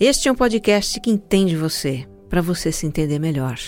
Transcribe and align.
Este 0.00 0.28
é 0.28 0.32
um 0.32 0.34
podcast 0.36 1.00
que 1.00 1.10
entende 1.10 1.56
você, 1.56 2.06
para 2.28 2.40
você 2.40 2.70
se 2.70 2.86
entender 2.86 3.18
melhor. 3.18 3.58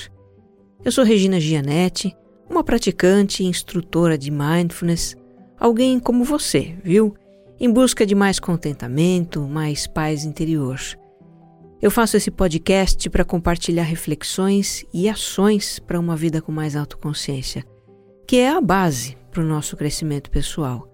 Eu 0.85 0.93
sou 0.93 1.03
Regina 1.03 1.41
Gianetti, 1.41 2.17
uma 2.49 2.63
praticante 2.63 3.43
e 3.43 3.47
instrutora 3.47 4.17
de 4.17 4.31
mindfulness, 4.31 5.17
alguém 5.59 5.99
como 5.99 6.23
você, 6.23 6.77
viu? 6.85 7.17
Em 7.59 7.69
busca 7.69 8.07
de 8.07 8.15
mais 8.15 8.39
contentamento, 8.39 9.43
mais 9.43 9.89
paz 9.89 10.25
interior. 10.25 10.79
Eu 11.83 11.91
faço 11.91 12.17
esse 12.17 12.31
podcast 12.31 13.11
para 13.11 13.25
compartilhar 13.25 13.83
reflexões 13.83 14.85
e 14.95 15.09
ações 15.09 15.81
para 15.81 15.99
uma 15.99 16.15
vida 16.15 16.41
com 16.41 16.53
mais 16.53 16.77
autoconsciência, 16.77 17.65
que 18.25 18.37
é 18.37 18.51
a 18.51 18.61
base 18.61 19.19
para 19.33 19.43
o 19.43 19.47
nosso 19.47 19.77
crescimento 19.77 20.31
pessoal. 20.31 20.89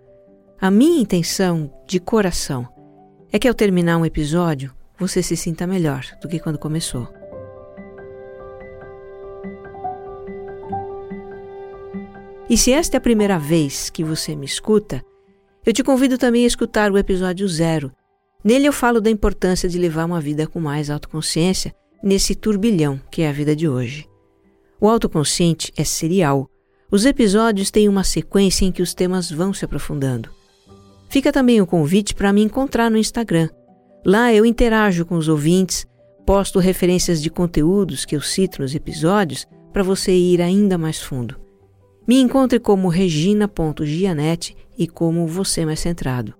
A 0.58 0.70
minha 0.70 1.02
intenção, 1.02 1.70
de 1.86 2.00
coração, 2.00 2.66
é 3.30 3.38
que 3.38 3.46
ao 3.46 3.52
terminar 3.52 3.98
um 3.98 4.06
episódio 4.06 4.74
você 4.98 5.22
se 5.22 5.36
sinta 5.36 5.66
melhor 5.66 6.04
do 6.20 6.28
que 6.28 6.38
quando 6.38 6.58
começou. 6.58 7.08
E 12.48 12.56
se 12.56 12.72
esta 12.72 12.96
é 12.96 12.98
a 12.98 13.00
primeira 13.00 13.38
vez 13.38 13.90
que 13.90 14.04
você 14.04 14.36
me 14.36 14.46
escuta, 14.46 15.04
eu 15.64 15.72
te 15.72 15.82
convido 15.82 16.16
também 16.16 16.44
a 16.44 16.46
escutar 16.46 16.92
o 16.92 16.98
episódio 16.98 17.48
zero. 17.48 17.92
Nele 18.44 18.66
eu 18.68 18.72
falo 18.72 19.00
da 19.00 19.10
importância 19.10 19.68
de 19.68 19.78
levar 19.78 20.04
uma 20.04 20.20
vida 20.20 20.46
com 20.46 20.60
mais 20.60 20.88
autoconsciência 20.88 21.74
nesse 22.00 22.36
turbilhão 22.36 23.00
que 23.10 23.22
é 23.22 23.28
a 23.28 23.32
vida 23.32 23.56
de 23.56 23.68
hoje. 23.68 24.08
O 24.80 24.88
autoconsciente 24.88 25.72
é 25.76 25.82
serial. 25.82 26.48
Os 26.88 27.04
episódios 27.04 27.70
têm 27.70 27.88
uma 27.88 28.04
sequência 28.04 28.64
em 28.64 28.70
que 28.70 28.82
os 28.82 28.94
temas 28.94 29.28
vão 29.28 29.52
se 29.52 29.64
aprofundando. 29.64 30.30
Fica 31.08 31.32
também 31.32 31.60
o 31.60 31.66
convite 31.66 32.14
para 32.14 32.32
me 32.32 32.42
encontrar 32.42 32.88
no 32.88 32.96
Instagram. 32.96 33.48
Lá 34.06 34.32
eu 34.32 34.46
interajo 34.46 35.04
com 35.04 35.16
os 35.16 35.26
ouvintes, 35.26 35.84
posto 36.24 36.60
referências 36.60 37.20
de 37.20 37.28
conteúdos 37.28 38.04
que 38.04 38.14
eu 38.14 38.20
cito 38.20 38.62
nos 38.62 38.72
episódios 38.72 39.48
para 39.72 39.82
você 39.82 40.12
ir 40.12 40.40
ainda 40.40 40.78
mais 40.78 41.02
fundo. 41.02 41.34
Me 42.06 42.20
encontre 42.20 42.60
como 42.60 42.86
regina.gianete 42.86 44.56
e 44.78 44.86
como 44.86 45.26
você 45.26 45.66
mais 45.66 45.80
centrado. 45.80 46.34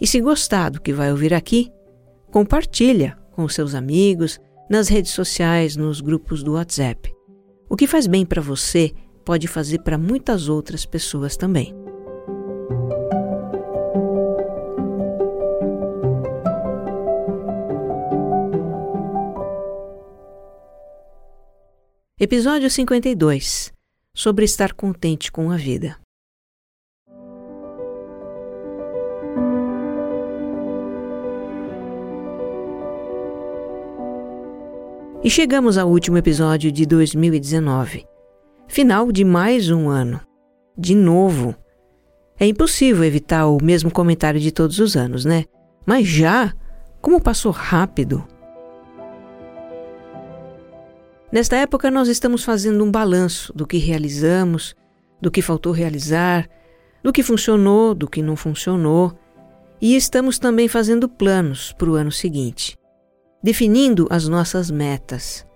E 0.00 0.08
se 0.08 0.20
gostar 0.20 0.70
do 0.70 0.80
que 0.80 0.92
vai 0.92 1.12
ouvir 1.12 1.32
aqui, 1.32 1.70
compartilha 2.32 3.16
com 3.30 3.48
seus 3.48 3.76
amigos, 3.76 4.40
nas 4.68 4.88
redes 4.88 5.12
sociais, 5.12 5.76
nos 5.76 6.00
grupos 6.00 6.42
do 6.42 6.54
WhatsApp. 6.54 7.14
O 7.70 7.76
que 7.76 7.86
faz 7.86 8.08
bem 8.08 8.26
para 8.26 8.42
você 8.42 8.90
pode 9.24 9.46
fazer 9.46 9.78
para 9.82 9.96
muitas 9.96 10.48
outras 10.48 10.84
pessoas 10.84 11.36
também. 11.36 11.72
Episódio 22.24 22.70
52 22.70 23.72
Sobre 24.14 24.44
estar 24.44 24.74
contente 24.74 25.32
com 25.32 25.50
a 25.50 25.56
vida. 25.56 25.96
E 35.24 35.28
chegamos 35.28 35.76
ao 35.76 35.90
último 35.90 36.16
episódio 36.16 36.70
de 36.70 36.86
2019. 36.86 38.06
Final 38.68 39.10
de 39.10 39.24
mais 39.24 39.68
um 39.68 39.88
ano. 39.88 40.20
De 40.78 40.94
novo. 40.94 41.56
É 42.38 42.46
impossível 42.46 43.02
evitar 43.02 43.48
o 43.48 43.58
mesmo 43.60 43.90
comentário 43.90 44.38
de 44.38 44.52
todos 44.52 44.78
os 44.78 44.94
anos, 44.96 45.24
né? 45.24 45.46
Mas 45.84 46.06
já? 46.06 46.54
Como 47.00 47.20
passou 47.20 47.50
rápido! 47.50 48.24
Nesta 51.32 51.56
época, 51.56 51.90
nós 51.90 52.08
estamos 52.08 52.44
fazendo 52.44 52.84
um 52.84 52.90
balanço 52.90 53.54
do 53.54 53.66
que 53.66 53.78
realizamos, 53.78 54.76
do 55.18 55.30
que 55.30 55.40
faltou 55.40 55.72
realizar, 55.72 56.46
do 57.02 57.10
que 57.10 57.22
funcionou, 57.22 57.94
do 57.94 58.06
que 58.06 58.20
não 58.20 58.36
funcionou, 58.36 59.18
e 59.80 59.96
estamos 59.96 60.38
também 60.38 60.68
fazendo 60.68 61.08
planos 61.08 61.72
para 61.72 61.88
o 61.88 61.94
ano 61.94 62.12
seguinte, 62.12 62.76
definindo 63.42 64.06
as 64.10 64.28
nossas 64.28 64.70
metas. 64.70 65.46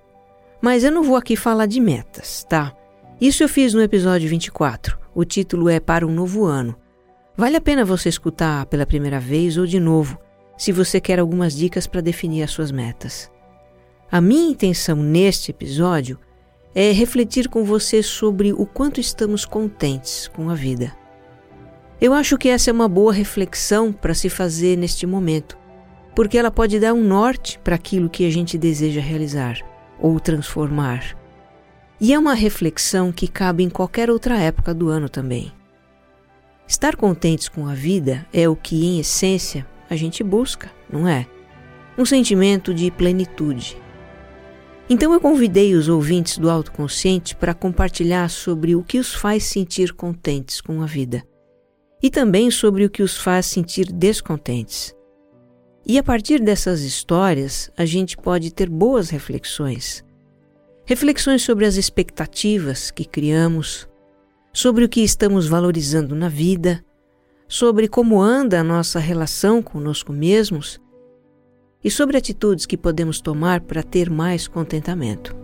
Mas 0.62 0.82
eu 0.82 0.90
não 0.90 1.02
vou 1.02 1.14
aqui 1.14 1.36
falar 1.36 1.66
de 1.66 1.78
metas, 1.78 2.42
tá? 2.48 2.74
Isso 3.20 3.42
eu 3.42 3.48
fiz 3.48 3.74
no 3.74 3.82
episódio 3.82 4.30
24. 4.30 4.98
O 5.14 5.26
título 5.26 5.68
é 5.68 5.78
Para 5.78 6.06
um 6.06 6.10
Novo 6.10 6.46
Ano. 6.46 6.74
Vale 7.36 7.56
a 7.56 7.60
pena 7.60 7.84
você 7.84 8.08
escutar 8.08 8.64
pela 8.64 8.86
primeira 8.86 9.20
vez 9.20 9.58
ou 9.58 9.66
de 9.66 9.78
novo, 9.78 10.18
se 10.56 10.72
você 10.72 11.02
quer 11.02 11.18
algumas 11.18 11.54
dicas 11.54 11.86
para 11.86 12.00
definir 12.00 12.42
as 12.42 12.50
suas 12.50 12.72
metas. 12.72 13.30
A 14.10 14.20
minha 14.20 14.50
intenção 14.50 14.96
neste 14.96 15.50
episódio 15.50 16.16
é 16.72 16.92
refletir 16.92 17.48
com 17.48 17.64
você 17.64 18.04
sobre 18.04 18.52
o 18.52 18.64
quanto 18.64 19.00
estamos 19.00 19.44
contentes 19.44 20.28
com 20.28 20.48
a 20.48 20.54
vida. 20.54 20.96
Eu 22.00 22.14
acho 22.14 22.38
que 22.38 22.48
essa 22.48 22.70
é 22.70 22.72
uma 22.72 22.88
boa 22.88 23.12
reflexão 23.12 23.92
para 23.92 24.14
se 24.14 24.28
fazer 24.28 24.76
neste 24.76 25.06
momento, 25.06 25.58
porque 26.14 26.38
ela 26.38 26.52
pode 26.52 26.78
dar 26.78 26.94
um 26.94 27.02
norte 27.02 27.58
para 27.64 27.74
aquilo 27.74 28.08
que 28.08 28.24
a 28.24 28.30
gente 28.30 28.56
deseja 28.56 29.00
realizar 29.00 29.58
ou 29.98 30.20
transformar. 30.20 31.16
E 32.00 32.12
é 32.12 32.18
uma 32.18 32.34
reflexão 32.34 33.10
que 33.10 33.26
cabe 33.26 33.64
em 33.64 33.70
qualquer 33.70 34.08
outra 34.08 34.38
época 34.38 34.72
do 34.72 34.88
ano 34.88 35.08
também. 35.08 35.50
Estar 36.68 36.94
contentes 36.94 37.48
com 37.48 37.66
a 37.66 37.74
vida 37.74 38.24
é 38.32 38.48
o 38.48 38.54
que, 38.54 38.86
em 38.86 39.00
essência, 39.00 39.66
a 39.90 39.96
gente 39.96 40.22
busca, 40.22 40.70
não 40.88 41.08
é? 41.08 41.26
Um 41.98 42.04
sentimento 42.04 42.72
de 42.72 42.90
plenitude 42.90 43.76
então 44.88 45.12
eu 45.12 45.20
convidei 45.20 45.74
os 45.74 45.88
ouvintes 45.88 46.38
do 46.38 46.48
autoconsciente 46.48 47.34
para 47.34 47.54
compartilhar 47.54 48.28
sobre 48.30 48.76
o 48.76 48.82
que 48.82 48.98
os 48.98 49.12
faz 49.12 49.44
sentir 49.44 49.92
contentes 49.92 50.60
com 50.60 50.82
a 50.82 50.86
vida 50.86 51.24
e 52.02 52.10
também 52.10 52.50
sobre 52.50 52.84
o 52.84 52.90
que 52.90 53.02
os 53.02 53.16
faz 53.16 53.46
sentir 53.46 53.90
descontentes. 53.90 54.94
E 55.84 55.98
a 55.98 56.02
partir 56.02 56.40
dessas 56.40 56.82
histórias, 56.82 57.70
a 57.76 57.84
gente 57.84 58.16
pode 58.16 58.52
ter 58.52 58.68
boas 58.68 59.08
reflexões. 59.08 60.04
Reflexões 60.84 61.42
sobre 61.42 61.64
as 61.64 61.76
expectativas 61.76 62.90
que 62.90 63.04
criamos, 63.04 63.88
sobre 64.52 64.84
o 64.84 64.88
que 64.88 65.00
estamos 65.00 65.48
valorizando 65.48 66.14
na 66.14 66.28
vida, 66.28 66.84
sobre 67.48 67.88
como 67.88 68.20
anda 68.20 68.60
a 68.60 68.64
nossa 68.64 68.98
relação 68.98 69.62
conosco 69.62 70.12
mesmos 70.12 70.80
e 71.86 71.90
sobre 71.90 72.16
atitudes 72.16 72.66
que 72.66 72.76
podemos 72.76 73.20
tomar 73.20 73.60
para 73.60 73.80
ter 73.80 74.10
mais 74.10 74.48
contentamento. 74.48 75.36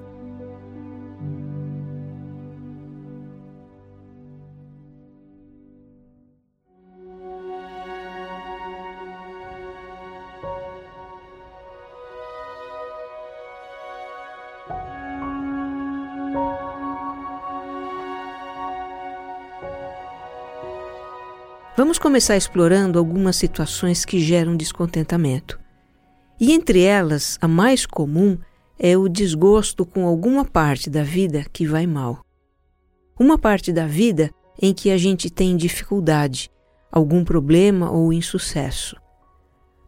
Vamos 21.76 22.00
começar 22.00 22.36
explorando 22.36 22.98
algumas 22.98 23.36
situações 23.36 24.04
que 24.04 24.18
geram 24.18 24.56
descontentamento. 24.56 25.61
E 26.42 26.50
entre 26.50 26.82
elas, 26.82 27.38
a 27.40 27.46
mais 27.46 27.86
comum 27.86 28.36
é 28.76 28.98
o 28.98 29.08
desgosto 29.08 29.86
com 29.86 30.04
alguma 30.04 30.44
parte 30.44 30.90
da 30.90 31.04
vida 31.04 31.46
que 31.52 31.64
vai 31.64 31.86
mal. 31.86 32.20
Uma 33.16 33.38
parte 33.38 33.72
da 33.72 33.86
vida 33.86 34.28
em 34.60 34.74
que 34.74 34.90
a 34.90 34.98
gente 34.98 35.30
tem 35.30 35.56
dificuldade, 35.56 36.50
algum 36.90 37.22
problema 37.22 37.92
ou 37.92 38.12
insucesso. 38.12 38.96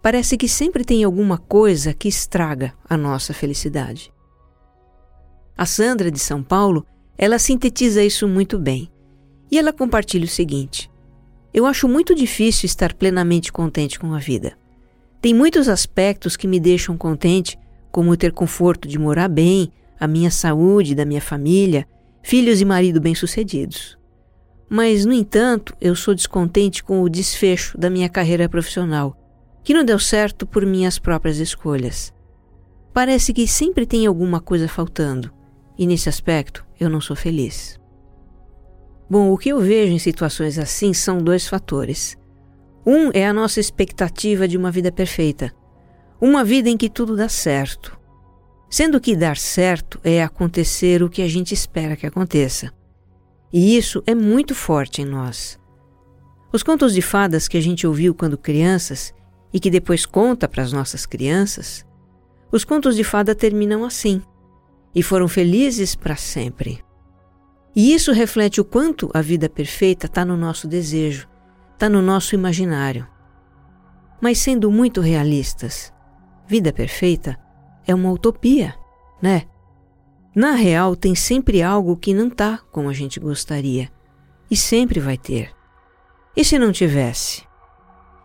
Parece 0.01 0.37
que 0.37 0.47
sempre 0.47 0.85
tem 0.85 1.03
alguma 1.03 1.39
coisa 1.39 1.93
que 1.93 2.06
estraga 2.06 2.73
a 2.89 2.97
nossa 2.97 3.35
felicidade. 3.35 4.15
A 5.59 5.67
Sandra 5.67 6.09
de 6.09 6.21
São 6.21 6.41
Paulo, 6.41 6.87
ela 7.19 7.41
sintetiza 7.41 8.01
isso 8.01 8.29
muito 8.29 8.61
bem. 8.61 8.89
E 9.51 9.59
ela 9.59 9.73
compartilha 9.73 10.25
o 10.25 10.29
seguinte: 10.29 10.89
Eu 11.53 11.67
acho 11.67 11.89
muito 11.89 12.15
difícil 12.15 12.67
estar 12.67 12.95
plenamente 12.95 13.53
contente 13.53 13.99
com 13.99 14.15
a 14.15 14.21
vida. 14.21 14.56
Tem 15.25 15.32
muitos 15.32 15.71
aspectos 15.71 16.37
que 16.37 16.47
me 16.47 16.61
deixam 16.61 16.99
contente, 16.99 17.59
como 17.91 18.15
ter 18.15 18.31
conforto 18.31 18.87
de 18.87 18.99
morar 18.99 19.26
bem, 19.26 19.73
a 19.99 20.06
minha 20.06 20.31
saúde, 20.31 20.94
da 20.94 21.06
minha 21.06 21.23
família, 21.23 21.88
filhos 22.23 22.61
e 22.61 22.65
marido 22.67 23.00
bem-sucedidos. 23.00 23.97
Mas, 24.69 25.06
no 25.06 25.15
entanto, 25.15 25.75
eu 25.81 25.97
sou 25.97 26.15
descontente 26.15 26.85
com 26.85 27.00
o 27.00 27.09
desfecho 27.09 27.79
da 27.79 27.88
minha 27.88 28.06
carreira 28.06 28.50
profissional, 28.50 29.17
que 29.62 29.73
não 29.73 29.82
deu 29.82 29.99
certo 29.99 30.47
por 30.47 30.67
minhas 30.67 30.99
próprias 30.99 31.38
escolhas. 31.38 32.12
Parece 32.93 33.32
que 33.32 33.49
sempre 33.49 33.87
tem 33.87 34.05
alguma 34.05 34.43
coisa 34.43 34.69
faltando, 34.69 35.32
e 35.79 35.87
nesse 35.87 36.06
aspecto 36.06 36.67
eu 36.79 36.91
não 36.91 37.00
sou 37.00 37.17
feliz. 37.17 37.81
Bom, 39.09 39.32
o 39.32 39.38
que 39.38 39.49
eu 39.49 39.59
vejo 39.59 39.91
em 39.91 39.99
situações 39.99 40.59
assim 40.59 40.93
são 40.93 41.17
dois 41.17 41.49
fatores. 41.49 42.15
Um 42.87 43.11
é 43.15 43.27
a 43.27 43.33
nossa 43.33 43.61
expectativa 43.61 44.47
de 44.47 44.59
uma 44.59 44.71
vida 44.71 44.93
perfeita, 44.93 45.55
uma 46.21 46.45
vida 46.45 46.69
em 46.69 46.77
que 46.77 46.91
tudo 46.91 47.17
dá 47.17 47.29
certo. 47.29 47.99
Sendo 48.69 49.01
que 49.01 49.17
dar 49.17 49.37
certo 49.37 50.01
é 50.03 50.23
acontecer 50.23 51.03
o 51.03 51.09
que 51.09 51.23
a 51.23 51.29
gente 51.29 51.55
espera 51.55 51.97
que 51.97 52.07
aconteça. 52.07 52.73
E 53.53 53.77
isso 53.77 54.03
é 54.07 54.15
muito 54.15 54.55
forte 54.55 55.01
em 55.01 55.05
nós. 55.05 55.59
Os 56.53 56.63
contos 56.63 56.93
de 56.93 57.01
fadas 57.01 57.49
que 57.49 57.57
a 57.57 57.61
gente 57.61 57.87
ouviu 57.87 58.15
quando 58.15 58.37
crianças 58.37 59.15
e 59.53 59.61
que 59.61 59.71
depois 59.71 60.05
conta 60.05 60.49
para 60.49 60.63
as 60.63 60.73
nossas 60.73 61.07
crianças, 61.07 61.87
os 62.51 62.65
contos 62.65 62.97
de 62.97 63.05
fada 63.05 63.35
terminam 63.35 63.85
assim 63.85 64.21
e 64.95 65.03
foram 65.03 65.27
felizes 65.27 65.95
para 65.95 66.17
sempre. 66.17 66.85
E 67.75 67.95
isso 67.95 68.13
reflete 68.13 68.61
o 68.61 68.65
quanto 68.65 69.11
a 69.13 69.21
vida 69.21 69.49
perfeita 69.49 70.07
está 70.07 70.25
no 70.25 70.37
nosso 70.37 70.69
desejo, 70.69 71.29
está 71.75 71.88
no 71.88 72.00
nosso 72.00 72.35
imaginário. 72.35 73.06
Mas 74.21 74.38
sendo 74.38 74.71
muito 74.71 75.00
realistas, 75.00 75.93
vida 76.47 76.73
perfeita 76.73 77.38
é 77.87 77.94
uma 77.94 78.11
utopia, 78.11 78.75
né? 79.21 79.43
Na 80.35 80.53
real, 80.53 80.97
tem 80.97 81.15
sempre 81.15 81.62
algo 81.62 81.97
que 81.97 82.15
não 82.15 82.29
tá 82.29 82.59
como 82.73 82.88
a 82.88 82.93
gente 82.93 83.21
gostaria. 83.21 83.88
E 84.50 84.56
sempre 84.56 84.99
vai 84.99 85.17
ter. 85.17 85.55
E 86.37 86.44
se 86.44 86.59
não 86.59 86.73
tivesse? 86.73 87.44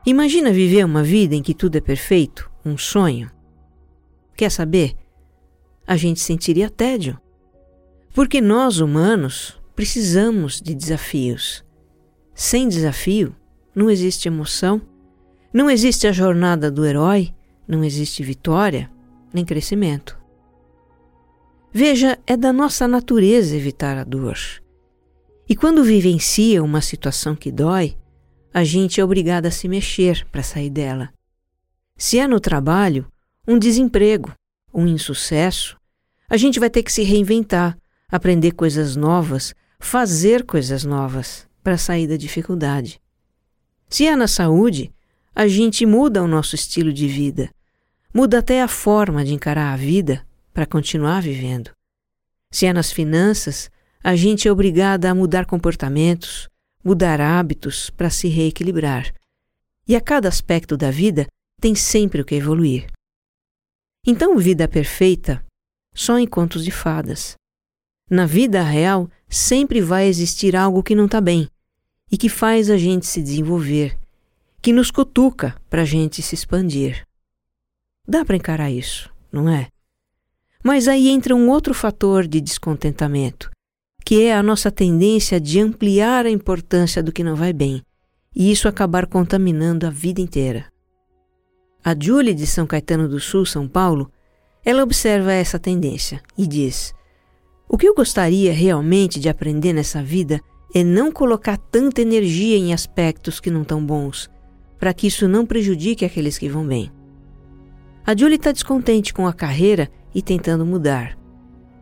Imagina 0.05 0.51
viver 0.51 0.83
uma 0.83 1.03
vida 1.03 1.35
em 1.35 1.43
que 1.43 1.53
tudo 1.53 1.77
é 1.77 1.81
perfeito, 1.81 2.49
um 2.65 2.77
sonho. 2.77 3.29
Quer 4.35 4.49
saber? 4.49 4.95
A 5.85 5.95
gente 5.95 6.19
sentiria 6.19 6.69
tédio. 6.69 7.19
Porque 8.13 8.41
nós, 8.41 8.79
humanos, 8.79 9.61
precisamos 9.75 10.59
de 10.59 10.73
desafios. 10.73 11.63
Sem 12.33 12.67
desafio, 12.67 13.35
não 13.79 13.89
existe 13.89 14.27
emoção, 14.27 14.81
não 15.53 15.69
existe 15.69 16.05
a 16.05 16.11
jornada 16.11 16.69
do 16.69 16.85
herói, 16.85 17.33
não 17.65 17.81
existe 17.81 18.21
vitória 18.21 18.91
nem 19.33 19.45
crescimento. 19.45 20.19
Veja, 21.71 22.19
é 22.27 22.35
da 22.35 22.51
nossa 22.51 22.89
natureza 22.89 23.55
evitar 23.55 23.97
a 23.97 24.03
dor. 24.03 24.37
E 25.47 25.55
quando 25.55 25.81
vivencia 25.81 26.61
uma 26.61 26.81
situação 26.81 27.37
que 27.37 27.53
dói, 27.53 27.95
a 28.53 28.65
gente 28.65 28.99
é 28.99 29.03
obrigada 29.03 29.47
a 29.47 29.51
se 29.51 29.69
mexer 29.69 30.27
para 30.29 30.43
sair 30.43 30.69
dela. 30.69 31.09
Se 31.95 32.19
é 32.19 32.27
no 32.27 32.41
trabalho, 32.41 33.07
um 33.47 33.57
desemprego, 33.57 34.33
um 34.73 34.87
insucesso, 34.87 35.77
a 36.29 36.35
gente 36.35 36.59
vai 36.59 36.69
ter 36.69 36.83
que 36.83 36.91
se 36.91 37.03
reinventar, 37.03 37.77
aprender 38.11 38.51
coisas 38.51 38.97
novas, 38.97 39.55
fazer 39.79 40.45
coisas 40.45 40.83
novas 40.83 41.47
para 41.63 41.77
sair 41.77 42.07
da 42.07 42.17
dificuldade. 42.17 42.99
Se 43.89 44.05
é 44.05 44.15
na 44.15 44.27
saúde, 44.27 44.93
a 45.33 45.47
gente 45.47 45.83
muda 45.83 46.21
o 46.21 46.27
nosso 46.27 46.53
estilo 46.53 46.93
de 46.93 47.07
vida, 47.07 47.49
muda 48.13 48.37
até 48.37 48.61
a 48.61 48.67
forma 48.67 49.25
de 49.25 49.33
encarar 49.33 49.73
a 49.73 49.77
vida 49.77 50.23
para 50.53 50.67
continuar 50.67 51.23
vivendo. 51.23 51.71
Se 52.51 52.67
é 52.67 52.73
nas 52.73 52.91
finanças, 52.91 53.71
a 54.03 54.15
gente 54.15 54.47
é 54.47 54.51
obrigada 54.51 55.09
a 55.09 55.15
mudar 55.15 55.47
comportamentos, 55.47 56.47
mudar 56.83 57.19
hábitos 57.19 57.89
para 57.89 58.11
se 58.11 58.27
reequilibrar. 58.27 59.11
E 59.87 59.95
a 59.95 60.01
cada 60.01 60.29
aspecto 60.29 60.77
da 60.77 60.91
vida 60.91 61.25
tem 61.59 61.73
sempre 61.73 62.21
o 62.21 62.25
que 62.25 62.35
evoluir. 62.35 62.87
Então, 64.05 64.37
vida 64.37 64.67
perfeita 64.67 65.43
só 65.95 66.19
em 66.19 66.27
contos 66.27 66.63
de 66.63 66.71
fadas. 66.71 67.35
Na 68.09 68.27
vida 68.27 68.61
real, 68.61 69.09
sempre 69.27 69.81
vai 69.81 70.05
existir 70.07 70.55
algo 70.55 70.83
que 70.83 70.95
não 70.95 71.05
está 71.05 71.19
bem 71.19 71.49
e 72.11 72.17
que 72.17 72.29
faz 72.29 72.69
a 72.69 72.77
gente 72.77 73.05
se 73.05 73.21
desenvolver, 73.21 73.97
que 74.61 74.73
nos 74.73 74.91
cutuca 74.91 75.55
para 75.69 75.83
a 75.83 75.85
gente 75.85 76.21
se 76.21 76.35
expandir. 76.35 77.05
Dá 78.07 78.25
para 78.25 78.35
encarar 78.35 78.71
isso, 78.71 79.09
não 79.31 79.49
é? 79.49 79.67
Mas 80.63 80.87
aí 80.87 81.09
entra 81.09 81.35
um 81.35 81.49
outro 81.49 81.73
fator 81.73 82.27
de 82.27 82.41
descontentamento, 82.41 83.49
que 84.03 84.23
é 84.23 84.35
a 84.35 84.43
nossa 84.43 84.71
tendência 84.71 85.39
de 85.39 85.59
ampliar 85.59 86.25
a 86.25 86.29
importância 86.29 87.01
do 87.01 87.11
que 87.11 87.23
não 87.23 87.35
vai 87.35 87.53
bem, 87.53 87.81
e 88.35 88.51
isso 88.51 88.67
acabar 88.67 89.05
contaminando 89.05 89.85
a 89.85 89.89
vida 89.89 90.19
inteira. 90.19 90.65
A 91.83 91.95
Julie 91.97 92.33
de 92.33 92.45
São 92.45 92.67
Caetano 92.67 93.07
do 93.07 93.19
Sul, 93.19 93.45
São 93.45 93.67
Paulo, 93.67 94.11
ela 94.65 94.83
observa 94.83 95.31
essa 95.31 95.57
tendência 95.57 96.21
e 96.37 96.45
diz: 96.45 96.93
O 97.67 97.77
que 97.77 97.87
eu 97.87 97.95
gostaria 97.95 98.51
realmente 98.51 99.19
de 99.19 99.29
aprender 99.29 99.71
nessa 99.71 100.03
vida 100.03 100.41
é 100.73 100.83
não 100.83 101.11
colocar 101.11 101.57
tanta 101.57 102.01
energia 102.01 102.57
em 102.57 102.73
aspectos 102.73 103.39
que 103.39 103.49
não 103.49 103.63
estão 103.63 103.83
bons, 103.83 104.29
para 104.77 104.93
que 104.93 105.07
isso 105.07 105.27
não 105.27 105.45
prejudique 105.45 106.05
aqueles 106.05 106.37
que 106.37 106.49
vão 106.49 106.65
bem. 106.65 106.91
A 108.05 108.15
Julie 108.15 108.37
está 108.37 108.51
descontente 108.51 109.13
com 109.13 109.27
a 109.27 109.33
carreira 109.33 109.89
e 110.13 110.21
tentando 110.21 110.65
mudar. 110.65 111.17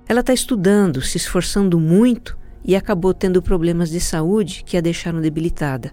Ela 0.07 0.21
está 0.21 0.33
estudando, 0.33 1.01
se 1.01 1.17
esforçando 1.17 1.79
muito 1.79 2.37
e 2.63 2.75
acabou 2.75 3.13
tendo 3.13 3.41
problemas 3.41 3.89
de 3.89 3.99
saúde 3.99 4.63
que 4.65 4.77
a 4.77 4.81
deixaram 4.81 5.21
debilitada. 5.21 5.91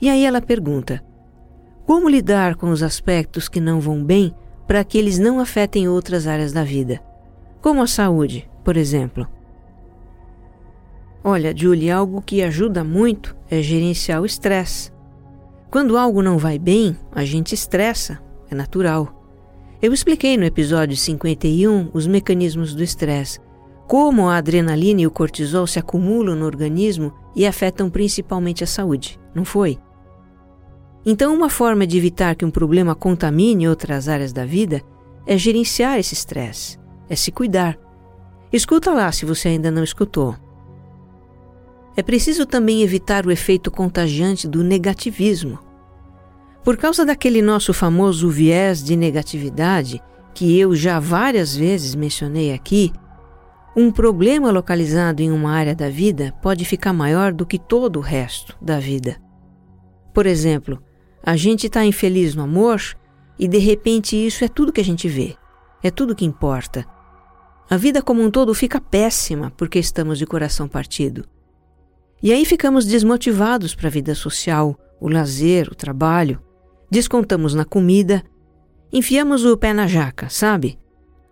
E 0.00 0.08
aí 0.08 0.24
ela 0.24 0.40
pergunta: 0.40 1.02
como 1.84 2.08
lidar 2.08 2.56
com 2.56 2.70
os 2.70 2.82
aspectos 2.82 3.48
que 3.48 3.60
não 3.60 3.80
vão 3.80 4.02
bem 4.02 4.34
para 4.66 4.82
que 4.82 4.98
eles 4.98 5.18
não 5.18 5.38
afetem 5.38 5.88
outras 5.88 6.26
áreas 6.26 6.52
da 6.52 6.64
vida, 6.64 7.00
como 7.60 7.82
a 7.82 7.86
saúde, 7.86 8.48
por 8.64 8.76
exemplo? 8.76 9.28
Olha, 11.26 11.56
Julie, 11.56 11.90
algo 11.90 12.20
que 12.20 12.42
ajuda 12.42 12.84
muito 12.84 13.34
é 13.50 13.62
gerenciar 13.62 14.20
o 14.20 14.26
estresse. 14.26 14.92
Quando 15.70 15.96
algo 15.96 16.20
não 16.20 16.36
vai 16.36 16.58
bem, 16.58 16.94
a 17.10 17.24
gente 17.24 17.54
estressa, 17.54 18.20
é 18.50 18.54
natural. 18.54 19.24
Eu 19.80 19.94
expliquei 19.94 20.36
no 20.36 20.44
episódio 20.44 20.94
51 20.94 21.88
os 21.94 22.06
mecanismos 22.06 22.74
do 22.74 22.82
estresse, 22.82 23.40
como 23.88 24.28
a 24.28 24.36
adrenalina 24.36 25.00
e 25.00 25.06
o 25.06 25.10
cortisol 25.10 25.66
se 25.66 25.78
acumulam 25.78 26.36
no 26.36 26.44
organismo 26.44 27.10
e 27.34 27.46
afetam 27.46 27.88
principalmente 27.88 28.62
a 28.62 28.66
saúde, 28.66 29.18
não 29.34 29.46
foi? 29.46 29.78
Então, 31.06 31.34
uma 31.34 31.48
forma 31.48 31.86
de 31.86 31.96
evitar 31.96 32.34
que 32.34 32.44
um 32.44 32.50
problema 32.50 32.94
contamine 32.94 33.66
outras 33.66 34.10
áreas 34.10 34.32
da 34.32 34.44
vida 34.44 34.82
é 35.26 35.38
gerenciar 35.38 35.98
esse 35.98 36.12
estresse, 36.12 36.78
é 37.08 37.16
se 37.16 37.32
cuidar. 37.32 37.78
Escuta 38.52 38.92
lá 38.92 39.10
se 39.10 39.24
você 39.24 39.48
ainda 39.48 39.70
não 39.70 39.82
escutou. 39.82 40.43
É 41.96 42.02
preciso 42.02 42.44
também 42.44 42.82
evitar 42.82 43.26
o 43.26 43.30
efeito 43.30 43.70
contagiante 43.70 44.48
do 44.48 44.64
negativismo. 44.64 45.58
Por 46.64 46.76
causa 46.76 47.04
daquele 47.04 47.40
nosso 47.40 47.72
famoso 47.72 48.28
viés 48.28 48.82
de 48.82 48.96
negatividade, 48.96 50.02
que 50.34 50.58
eu 50.58 50.74
já 50.74 50.98
várias 50.98 51.54
vezes 51.54 51.94
mencionei 51.94 52.52
aqui, 52.52 52.92
um 53.76 53.90
problema 53.90 54.50
localizado 54.50 55.20
em 55.20 55.30
uma 55.30 55.52
área 55.52 55.74
da 55.74 55.88
vida 55.88 56.32
pode 56.40 56.64
ficar 56.64 56.92
maior 56.92 57.32
do 57.32 57.44
que 57.44 57.58
todo 57.58 57.98
o 57.98 58.02
resto 58.02 58.56
da 58.60 58.78
vida. 58.78 59.16
Por 60.12 60.26
exemplo, 60.26 60.82
a 61.22 61.36
gente 61.36 61.66
está 61.66 61.84
infeliz 61.84 62.34
no 62.34 62.42
amor 62.42 62.80
e 63.38 63.48
de 63.48 63.58
repente 63.58 64.16
isso 64.16 64.44
é 64.44 64.48
tudo 64.48 64.72
que 64.72 64.80
a 64.80 64.84
gente 64.84 65.08
vê, 65.08 65.36
é 65.82 65.90
tudo 65.90 66.14
que 66.14 66.24
importa. 66.24 66.86
A 67.68 67.76
vida 67.76 68.00
como 68.00 68.22
um 68.22 68.30
todo 68.30 68.54
fica 68.54 68.80
péssima 68.80 69.52
porque 69.56 69.78
estamos 69.78 70.18
de 70.18 70.26
coração 70.26 70.68
partido. 70.68 71.24
E 72.24 72.32
aí 72.32 72.44
ficamos 72.46 72.86
desmotivados 72.86 73.74
para 73.74 73.86
a 73.86 73.90
vida 73.90 74.14
social, 74.14 74.76
o 74.98 75.10
lazer, 75.10 75.68
o 75.70 75.74
trabalho 75.74 76.40
descontamos 76.90 77.54
na 77.54 77.64
comida, 77.64 78.22
enfiamos 78.92 79.44
o 79.44 79.56
pé 79.56 79.72
na 79.72 79.86
jaca, 79.86 80.28
sabe? 80.30 80.78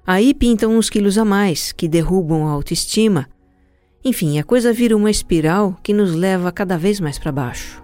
Aí 0.06 0.34
pintam 0.34 0.76
uns 0.76 0.90
quilos 0.90 1.16
a 1.16 1.24
mais 1.24 1.72
que 1.72 1.88
derrubam 1.88 2.46
a 2.46 2.50
autoestima. 2.50 3.28
Enfim, 4.04 4.38
a 4.38 4.44
coisa 4.44 4.72
vira 4.72 4.96
uma 4.96 5.10
espiral 5.10 5.76
que 5.82 5.94
nos 5.94 6.14
leva 6.14 6.50
cada 6.50 6.76
vez 6.76 6.98
mais 6.98 7.18
para 7.18 7.30
baixo. 7.30 7.81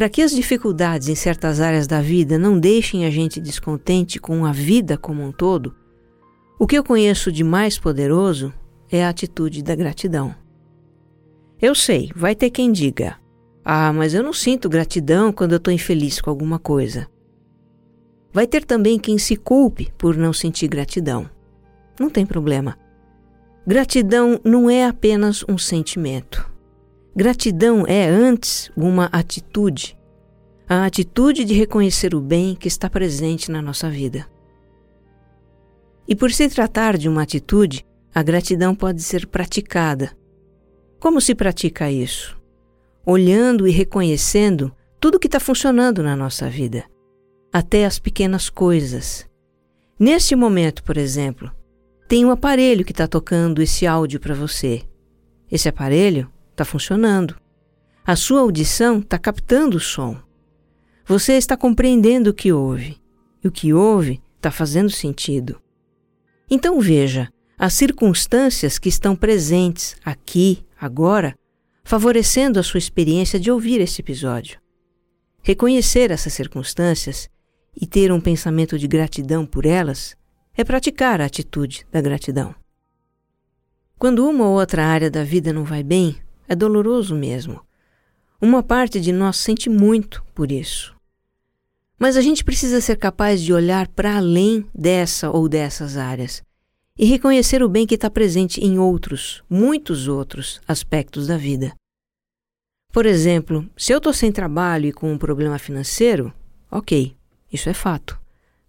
Para 0.00 0.08
que 0.08 0.22
as 0.22 0.30
dificuldades 0.30 1.08
em 1.08 1.14
certas 1.14 1.60
áreas 1.60 1.86
da 1.86 2.00
vida 2.00 2.38
não 2.38 2.58
deixem 2.58 3.04
a 3.04 3.10
gente 3.10 3.38
descontente 3.38 4.18
com 4.18 4.46
a 4.46 4.50
vida 4.50 4.96
como 4.96 5.22
um 5.22 5.30
todo, 5.30 5.76
o 6.58 6.66
que 6.66 6.78
eu 6.78 6.82
conheço 6.82 7.30
de 7.30 7.44
mais 7.44 7.78
poderoso 7.78 8.50
é 8.90 9.04
a 9.04 9.10
atitude 9.10 9.62
da 9.62 9.74
gratidão. 9.74 10.34
Eu 11.60 11.74
sei, 11.74 12.10
vai 12.16 12.34
ter 12.34 12.48
quem 12.48 12.72
diga: 12.72 13.18
Ah, 13.62 13.92
mas 13.92 14.14
eu 14.14 14.22
não 14.22 14.32
sinto 14.32 14.70
gratidão 14.70 15.34
quando 15.34 15.52
eu 15.52 15.58
estou 15.58 15.70
infeliz 15.70 16.18
com 16.18 16.30
alguma 16.30 16.58
coisa. 16.58 17.06
Vai 18.32 18.46
ter 18.46 18.64
também 18.64 18.98
quem 18.98 19.18
se 19.18 19.36
culpe 19.36 19.92
por 19.98 20.16
não 20.16 20.32
sentir 20.32 20.68
gratidão. 20.68 21.28
Não 22.00 22.08
tem 22.08 22.24
problema. 22.24 22.78
Gratidão 23.66 24.40
não 24.42 24.70
é 24.70 24.86
apenas 24.86 25.44
um 25.46 25.58
sentimento. 25.58 26.49
Gratidão 27.14 27.84
é 27.88 28.08
antes 28.08 28.70
uma 28.76 29.06
atitude, 29.06 29.98
a 30.68 30.84
atitude 30.84 31.44
de 31.44 31.54
reconhecer 31.54 32.14
o 32.14 32.20
bem 32.20 32.54
que 32.54 32.68
está 32.68 32.88
presente 32.88 33.50
na 33.50 33.60
nossa 33.60 33.90
vida. 33.90 34.26
E 36.06 36.14
por 36.14 36.30
se 36.30 36.48
tratar 36.48 36.96
de 36.96 37.08
uma 37.08 37.22
atitude, 37.22 37.84
a 38.14 38.22
gratidão 38.22 38.76
pode 38.76 39.02
ser 39.02 39.26
praticada. 39.26 40.16
Como 41.00 41.20
se 41.20 41.34
pratica 41.34 41.90
isso? 41.90 42.40
Olhando 43.04 43.66
e 43.66 43.72
reconhecendo 43.72 44.72
tudo 45.00 45.18
que 45.18 45.26
está 45.26 45.40
funcionando 45.40 46.04
na 46.04 46.14
nossa 46.14 46.48
vida, 46.48 46.84
até 47.52 47.84
as 47.84 47.98
pequenas 47.98 48.48
coisas. 48.48 49.28
Neste 49.98 50.36
momento, 50.36 50.84
por 50.84 50.96
exemplo, 50.96 51.50
tem 52.06 52.24
um 52.24 52.30
aparelho 52.30 52.84
que 52.84 52.92
está 52.92 53.08
tocando 53.08 53.60
esse 53.60 53.84
áudio 53.84 54.20
para 54.20 54.34
você. 54.34 54.82
Esse 55.50 55.68
aparelho 55.68 56.30
está 56.60 56.64
funcionando. 56.64 57.36
A 58.04 58.14
sua 58.14 58.40
audição 58.40 58.98
está 58.98 59.18
captando 59.18 59.78
o 59.78 59.80
som. 59.80 60.20
Você 61.06 61.32
está 61.32 61.56
compreendendo 61.56 62.30
o 62.30 62.34
que 62.34 62.52
ouve. 62.52 63.00
E 63.42 63.48
o 63.48 63.50
que 63.50 63.72
ouve 63.72 64.22
está 64.36 64.50
fazendo 64.50 64.90
sentido. 64.90 65.60
Então 66.50 66.80
veja, 66.80 67.28
as 67.58 67.72
circunstâncias 67.72 68.78
que 68.78 68.88
estão 68.88 69.16
presentes 69.16 69.96
aqui, 70.04 70.64
agora, 70.78 71.34
favorecendo 71.82 72.60
a 72.60 72.62
sua 72.62 72.78
experiência 72.78 73.40
de 73.40 73.50
ouvir 73.50 73.80
esse 73.80 74.02
episódio. 74.02 74.60
Reconhecer 75.42 76.10
essas 76.10 76.34
circunstâncias 76.34 77.30
e 77.74 77.86
ter 77.86 78.12
um 78.12 78.20
pensamento 78.20 78.78
de 78.78 78.86
gratidão 78.86 79.46
por 79.46 79.64
elas 79.64 80.14
é 80.54 80.62
praticar 80.62 81.22
a 81.22 81.24
atitude 81.24 81.86
da 81.90 82.02
gratidão. 82.02 82.54
Quando 83.98 84.28
uma 84.28 84.46
ou 84.46 84.58
outra 84.58 84.84
área 84.84 85.10
da 85.10 85.24
vida 85.24 85.52
não 85.52 85.64
vai 85.64 85.82
bem, 85.82 86.16
é 86.50 86.56
doloroso 86.56 87.14
mesmo. 87.14 87.64
Uma 88.42 88.60
parte 88.60 89.00
de 89.00 89.12
nós 89.12 89.36
sente 89.36 89.70
muito 89.70 90.20
por 90.34 90.50
isso. 90.50 90.96
Mas 91.96 92.16
a 92.16 92.20
gente 92.20 92.42
precisa 92.42 92.80
ser 92.80 92.96
capaz 92.96 93.40
de 93.40 93.52
olhar 93.52 93.86
para 93.86 94.16
além 94.16 94.66
dessa 94.74 95.30
ou 95.30 95.48
dessas 95.48 95.96
áreas 95.96 96.42
e 96.98 97.04
reconhecer 97.04 97.62
o 97.62 97.68
bem 97.68 97.86
que 97.86 97.94
está 97.94 98.10
presente 98.10 98.60
em 98.60 98.80
outros, 98.80 99.44
muitos 99.48 100.08
outros 100.08 100.60
aspectos 100.66 101.28
da 101.28 101.36
vida. 101.36 101.72
Por 102.92 103.06
exemplo, 103.06 103.70
se 103.76 103.92
eu 103.92 103.98
estou 103.98 104.12
sem 104.12 104.32
trabalho 104.32 104.86
e 104.86 104.92
com 104.92 105.12
um 105.12 105.18
problema 105.18 105.56
financeiro, 105.56 106.34
ok, 106.68 107.14
isso 107.52 107.68
é 107.68 107.74
fato. 107.74 108.20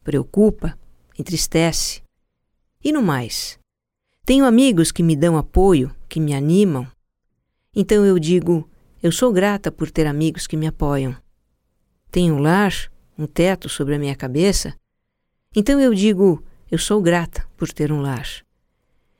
Preocupa, 0.03 0.77
entristece. 1.17 2.03
E 2.83 2.91
no 2.91 3.01
mais? 3.01 3.57
Tenho 4.23 4.45
amigos 4.45 4.91
que 4.91 5.01
me 5.01 5.15
dão 5.15 5.35
apoio, 5.35 5.91
que 6.07 6.19
me 6.19 6.35
animam, 6.35 6.87
então 7.75 8.05
eu 8.05 8.19
digo: 8.19 8.69
eu 9.01 9.11
sou 9.11 9.31
grata 9.31 9.71
por 9.71 9.89
ter 9.89 10.05
amigos 10.05 10.45
que 10.45 10.57
me 10.57 10.67
apoiam. 10.67 11.15
Tenho 12.11 12.35
um 12.35 12.39
lar, 12.39 12.73
um 13.17 13.25
teto 13.25 13.69
sobre 13.69 13.95
a 13.95 13.99
minha 13.99 14.15
cabeça. 14.15 14.75
Então 15.55 15.79
eu 15.79 15.93
digo: 15.93 16.43
eu 16.69 16.77
sou 16.77 17.01
grata 17.01 17.47
por 17.57 17.71
ter 17.71 17.91
um 17.91 18.01
lar. 18.01 18.27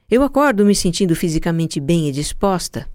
Eu 0.10 0.24
acordo 0.24 0.66
me 0.66 0.76
sentindo 0.76 1.16
fisicamente 1.16 1.80
bem 1.80 2.10
e 2.10 2.12
disposta. 2.12 2.90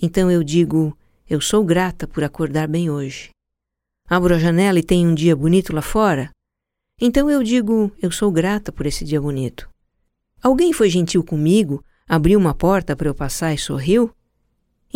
Então 0.00 0.30
eu 0.30 0.44
digo: 0.44 0.96
eu 1.28 1.40
sou 1.40 1.64
grata 1.64 2.06
por 2.06 2.22
acordar 2.22 2.68
bem 2.68 2.90
hoje. 2.90 3.30
Abro 4.06 4.34
a 4.34 4.38
janela 4.38 4.78
e 4.78 4.82
tem 4.82 5.06
um 5.06 5.14
dia 5.14 5.34
bonito 5.34 5.74
lá 5.74 5.80
fora. 5.80 6.30
Então 7.00 7.30
eu 7.30 7.42
digo: 7.42 7.90
eu 8.00 8.10
sou 8.10 8.30
grata 8.30 8.70
por 8.70 8.84
esse 8.84 9.04
dia 9.04 9.20
bonito. 9.20 9.68
Alguém 10.42 10.74
foi 10.74 10.90
gentil 10.90 11.24
comigo, 11.24 11.82
abriu 12.06 12.38
uma 12.38 12.54
porta 12.54 12.94
para 12.94 13.08
eu 13.08 13.14
passar 13.14 13.54
e 13.54 13.58
sorriu? 13.58 14.14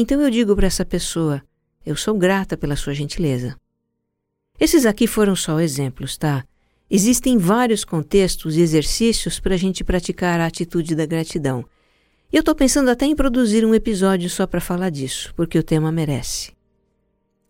Então 0.01 0.21
eu 0.23 0.31
digo 0.31 0.55
para 0.55 0.69
essa 0.69 0.85
pessoa: 0.85 1.43
eu 1.85 1.97
sou 1.97 2.17
grata 2.17 2.57
pela 2.57 2.77
sua 2.77 2.95
gentileza. 2.95 3.57
Esses 4.61 4.87
aqui 4.87 5.09
foram 5.09 5.35
só 5.35 5.59
exemplos, 5.59 6.17
tá? 6.17 6.45
Existem 6.89 7.37
vários 7.37 7.85
contextos 7.85 8.57
e 8.57 8.61
exercícios 8.61 9.41
para 9.41 9.55
a 9.55 9.59
gente 9.59 9.83
praticar 9.83 10.41
a 10.41 10.47
atitude 10.47 10.95
da 10.95 11.05
gratidão. 11.05 11.65
E 12.33 12.37
eu 12.37 12.41
estou 12.41 12.55
pensando 12.55 12.91
até 12.91 13.07
em 13.07 13.17
produzir 13.17 13.65
um 13.65 13.75
episódio 13.75 14.31
só 14.31 14.47
para 14.47 14.61
falar 14.61 14.91
disso, 14.91 15.33
porque 15.35 15.59
o 15.59 15.63
tema 15.63 15.91
merece. 15.91 16.53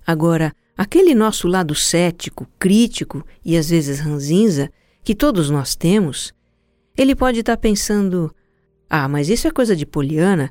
Agora, 0.06 0.54
aquele 0.76 1.14
nosso 1.14 1.46
lado 1.46 1.74
cético, 1.74 2.48
crítico 2.58 3.24
e 3.44 3.56
às 3.56 3.68
vezes 3.68 4.00
ranzinza, 4.00 4.70
que 5.04 5.14
todos 5.14 5.50
nós 5.50 5.76
temos, 5.76 6.32
ele 6.96 7.14
pode 7.14 7.40
estar 7.40 7.56
tá 7.56 7.60
pensando: 7.60 8.34
ah, 8.88 9.06
mas 9.06 9.28
isso 9.28 9.46
é 9.46 9.50
coisa 9.50 9.76
de 9.76 9.84
Poliana, 9.84 10.50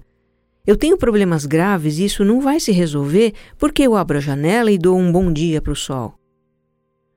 eu 0.67 0.75
tenho 0.75 0.97
problemas 0.97 1.45
graves 1.45 1.97
e 1.97 2.03
isso 2.03 2.25
não 2.25 2.41
vai 2.41 2.59
se 2.59 2.73
resolver 2.73 3.33
porque 3.57 3.83
eu 3.83 3.95
abro 3.95 4.17
a 4.17 4.21
janela 4.21 4.69
e 4.69 4.77
dou 4.77 4.97
um 4.97 5.09
bom 5.09 5.31
dia 5.31 5.61
para 5.61 5.71
o 5.71 5.75
sol. 5.75 6.15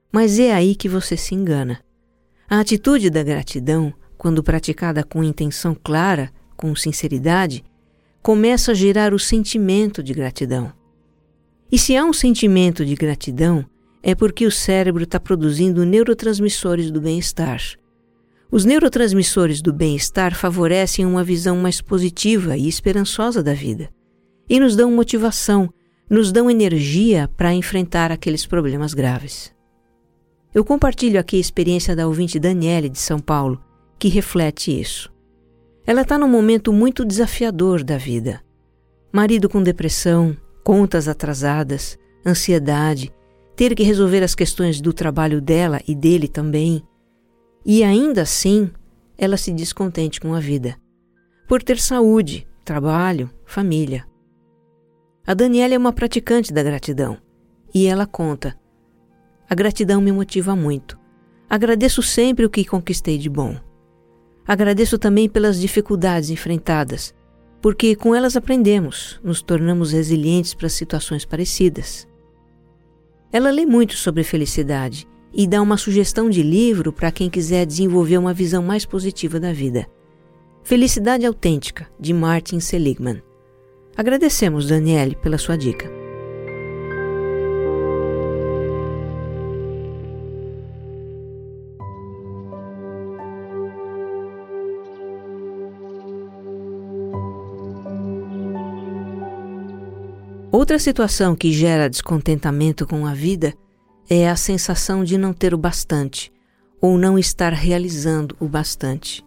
Mas 0.09 0.39
é 0.39 0.53
aí 0.53 0.73
que 0.73 0.87
você 0.87 1.17
se 1.17 1.35
engana. 1.35 1.81
A 2.49 2.61
atitude 2.61 3.09
da 3.09 3.21
gratidão, 3.21 3.93
quando 4.17 4.41
praticada 4.41 5.03
com 5.03 5.21
intenção 5.21 5.75
clara, 5.75 6.31
com 6.55 6.73
sinceridade, 6.73 7.61
começa 8.21 8.71
a 8.71 8.75
gerar 8.75 9.13
o 9.13 9.19
sentimento 9.19 10.01
de 10.01 10.13
gratidão. 10.13 10.71
E 11.69 11.77
se 11.77 11.97
há 11.97 12.05
um 12.05 12.13
sentimento 12.13 12.85
de 12.85 12.95
gratidão, 12.95 13.65
é 14.01 14.15
porque 14.15 14.45
o 14.45 14.51
cérebro 14.51 15.03
está 15.03 15.19
produzindo 15.19 15.85
neurotransmissores 15.85 16.89
do 16.89 17.01
bem-estar, 17.01 17.61
os 18.51 18.65
neurotransmissores 18.65 19.61
do 19.61 19.71
bem-estar 19.71 20.35
favorecem 20.35 21.05
uma 21.05 21.23
visão 21.23 21.55
mais 21.55 21.79
positiva 21.79 22.57
e 22.57 22.67
esperançosa 22.67 23.41
da 23.41 23.53
vida 23.53 23.89
e 24.49 24.59
nos 24.59 24.75
dão 24.75 24.91
motivação, 24.91 25.73
nos 26.09 26.29
dão 26.33 26.51
energia 26.51 27.29
para 27.37 27.53
enfrentar 27.53 28.11
aqueles 28.11 28.45
problemas 28.45 28.93
graves. 28.93 29.53
Eu 30.53 30.65
compartilho 30.65 31.17
aqui 31.17 31.37
a 31.37 31.39
experiência 31.39 31.95
da 31.95 32.05
ouvinte 32.05 32.37
Daniele 32.37 32.89
de 32.89 32.99
São 32.99 33.17
Paulo, 33.19 33.63
que 33.97 34.09
reflete 34.09 34.77
isso. 34.77 35.09
Ela 35.87 36.01
está 36.01 36.17
num 36.17 36.27
momento 36.27 36.73
muito 36.73 37.05
desafiador 37.05 37.81
da 37.81 37.97
vida. 37.97 38.41
Marido 39.13 39.47
com 39.47 39.63
depressão, 39.63 40.35
contas 40.61 41.07
atrasadas, 41.07 41.97
ansiedade, 42.25 43.13
ter 43.55 43.73
que 43.73 43.83
resolver 43.83 44.21
as 44.21 44.35
questões 44.35 44.81
do 44.81 44.91
trabalho 44.91 45.39
dela 45.39 45.79
e 45.87 45.95
dele 45.95 46.27
também, 46.27 46.83
e 47.65 47.83
ainda 47.83 48.23
assim, 48.23 48.71
ela 49.17 49.37
se 49.37 49.51
descontente 49.51 50.19
com 50.19 50.33
a 50.33 50.39
vida, 50.39 50.75
por 51.47 51.61
ter 51.61 51.77
saúde, 51.77 52.47
trabalho, 52.65 53.29
família. 53.45 54.05
A 55.25 55.33
Daniela 55.33 55.75
é 55.75 55.77
uma 55.77 55.93
praticante 55.93 56.51
da 56.51 56.63
gratidão 56.63 57.17
e 57.73 57.85
ela 57.85 58.07
conta: 58.07 58.57
A 59.49 59.53
gratidão 59.53 60.01
me 60.01 60.11
motiva 60.11 60.55
muito. 60.55 60.99
Agradeço 61.47 62.01
sempre 62.01 62.45
o 62.45 62.49
que 62.49 62.65
conquistei 62.65 63.17
de 63.17 63.29
bom. 63.29 63.55
Agradeço 64.47 64.97
também 64.97 65.29
pelas 65.29 65.59
dificuldades 65.59 66.29
enfrentadas, 66.29 67.13
porque 67.61 67.95
com 67.95 68.15
elas 68.15 68.35
aprendemos, 68.35 69.19
nos 69.23 69.41
tornamos 69.41 69.91
resilientes 69.91 70.53
para 70.55 70.67
situações 70.67 71.25
parecidas. 71.25 72.07
Ela 73.31 73.51
lê 73.51 73.65
muito 73.65 73.95
sobre 73.95 74.23
felicidade 74.23 75.07
e 75.33 75.47
dá 75.47 75.61
uma 75.61 75.77
sugestão 75.77 76.29
de 76.29 76.43
livro 76.43 76.91
para 76.91 77.11
quem 77.11 77.29
quiser 77.29 77.65
desenvolver 77.65 78.17
uma 78.17 78.33
visão 78.33 78.61
mais 78.61 78.85
positiva 78.85 79.39
da 79.39 79.53
vida. 79.53 79.87
Felicidade 80.63 81.25
Autêntica, 81.25 81.87
de 81.99 82.13
Martin 82.13 82.59
Seligman. 82.59 83.21
Agradecemos, 83.95 84.67
Daniele, 84.67 85.15
pela 85.15 85.37
sua 85.37 85.57
dica. 85.57 86.01
Outra 100.51 100.77
situação 100.77 101.35
que 101.35 101.51
gera 101.51 101.89
descontentamento 101.89 102.85
com 102.85 103.07
a 103.07 103.13
vida 103.13 103.53
é 104.13 104.29
a 104.29 104.35
sensação 104.35 105.05
de 105.05 105.17
não 105.17 105.31
ter 105.31 105.53
o 105.53 105.57
bastante 105.57 106.33
ou 106.81 106.97
não 106.97 107.17
estar 107.17 107.53
realizando 107.53 108.35
o 108.41 108.45
bastante. 108.45 109.25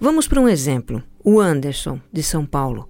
Vamos 0.00 0.26
para 0.26 0.40
um 0.40 0.48
exemplo. 0.48 1.02
O 1.22 1.38
Anderson, 1.38 2.00
de 2.10 2.22
São 2.22 2.46
Paulo. 2.46 2.88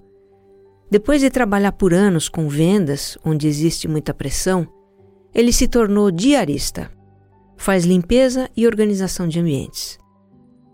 Depois 0.89 1.19
de 1.19 1.29
trabalhar 1.29 1.73
por 1.73 1.93
anos 1.93 2.29
com 2.29 2.47
vendas, 2.47 3.17
onde 3.25 3.45
existe 3.45 3.89
muita 3.89 4.13
pressão, 4.13 4.65
ele 5.35 5.51
se 5.51 5.67
tornou 5.67 6.09
diarista. 6.09 6.89
Faz 7.57 7.83
limpeza 7.83 8.49
e 8.55 8.65
organização 8.65 9.27
de 9.27 9.41
ambientes. 9.41 9.99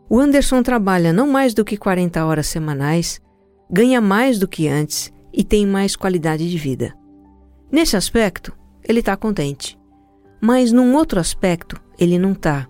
O 0.08 0.20
Anderson 0.20 0.62
trabalha 0.62 1.12
não 1.12 1.28
mais 1.28 1.56
do 1.56 1.66
que 1.66 1.76
40 1.76 2.24
horas 2.24 2.46
semanais, 2.46 3.20
ganha 3.68 4.00
mais 4.00 4.38
do 4.38 4.48
que 4.48 4.68
antes 4.68 5.12
e 5.34 5.44
tem 5.44 5.66
mais 5.66 5.96
qualidade 5.96 6.48
de 6.48 6.58
vida. 6.60 6.94
Nesse 7.72 7.98
aspecto, 7.98 8.56
ele 8.88 9.00
está 9.00 9.18
contente. 9.18 9.79
Mas 10.42 10.72
num 10.72 10.96
outro 10.96 11.20
aspecto, 11.20 11.80
ele 11.98 12.18
não 12.18 12.32
está, 12.32 12.68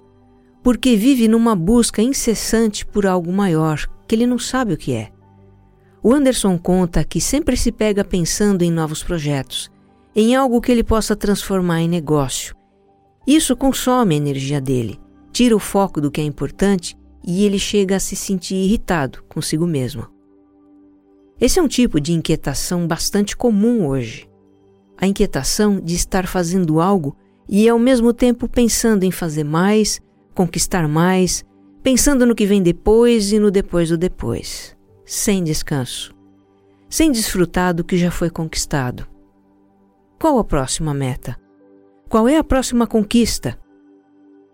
porque 0.64 0.96
vive 0.96 1.28
numa 1.28 1.56
busca 1.56 2.02
incessante 2.02 2.86
por 2.86 3.06
algo 3.06 3.32
maior 3.32 3.86
que 4.08 4.16
ele 4.16 4.26
não 4.26 4.40
sabe 4.40 4.74
o 4.74 4.78
que 4.78 4.94
é. 4.94 5.12
O 6.02 6.14
Anderson 6.14 6.58
conta 6.58 7.04
que 7.04 7.20
sempre 7.20 7.56
se 7.58 7.72
pega 7.72 8.04
pensando 8.04 8.64
em 8.64 8.72
novos 8.72 9.04
projetos, 9.04 9.70
em 10.16 10.36
algo 10.36 10.62
que 10.62 10.72
ele 10.72 10.84
possa 10.84 11.16
transformar 11.16 11.82
em 11.82 11.90
negócio. 11.90 12.56
Isso 13.28 13.56
consome 13.56 14.16
a 14.16 14.18
energia 14.18 14.60
dele, 14.60 15.00
tira 15.32 15.56
o 15.56 15.60
foco 15.60 16.02
do 16.02 16.10
que 16.10 16.22
é 16.22 16.24
importante 16.24 16.98
e 17.24 17.46
ele 17.46 17.60
chega 17.60 17.98
a 17.98 18.00
se 18.00 18.16
sentir 18.16 18.56
irritado 18.56 19.24
consigo 19.30 19.68
mesmo. 19.68 20.08
Esse 21.40 21.60
é 21.60 21.62
um 21.62 21.68
tipo 21.68 22.02
de 22.02 22.12
inquietação 22.14 22.88
bastante 22.88 23.38
comum 23.38 23.88
hoje. 23.88 24.28
A 24.98 25.08
inquietação 25.08 25.80
de 25.80 25.96
estar 25.96 26.28
fazendo 26.28 26.82
algo 26.82 27.16
e 27.52 27.68
ao 27.68 27.80
mesmo 27.80 28.14
tempo 28.14 28.48
pensando 28.48 29.04
em 29.04 29.10
fazer 29.10 29.44
mais, 29.44 30.00
conquistar 30.36 30.88
mais, 30.88 31.44
pensando 31.82 32.24
no 32.24 32.36
que 32.36 32.46
vem 32.46 32.62
depois 32.62 33.32
e 33.32 33.40
no 33.40 33.50
depois 33.50 33.90
do 33.90 33.98
depois, 33.98 34.78
sem 35.04 35.44
descanso, 35.44 36.14
sem 36.88 37.12
desfrutar 37.12 37.74
do 37.74 37.84
que 37.84 37.98
já 37.98 38.12
foi 38.12 38.30
conquistado. 38.30 39.08
Qual 40.20 40.38
a 40.38 40.44
próxima 40.44 40.94
meta? 40.94 41.36
Qual 42.08 42.28
é 42.28 42.38
a 42.38 42.44
próxima 42.44 42.86
conquista? 42.86 43.58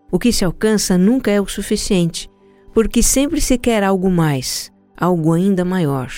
O 0.09 0.17
que 0.17 0.31
se 0.31 0.45
alcança 0.45 0.97
nunca 0.97 1.29
é 1.29 1.41
o 1.41 1.47
suficiente, 1.47 2.29
porque 2.73 3.03
sempre 3.03 3.41
se 3.41 3.57
quer 3.57 3.83
algo 3.83 4.09
mais, 4.09 4.71
algo 4.95 5.33
ainda 5.33 5.65
maior. 5.65 6.09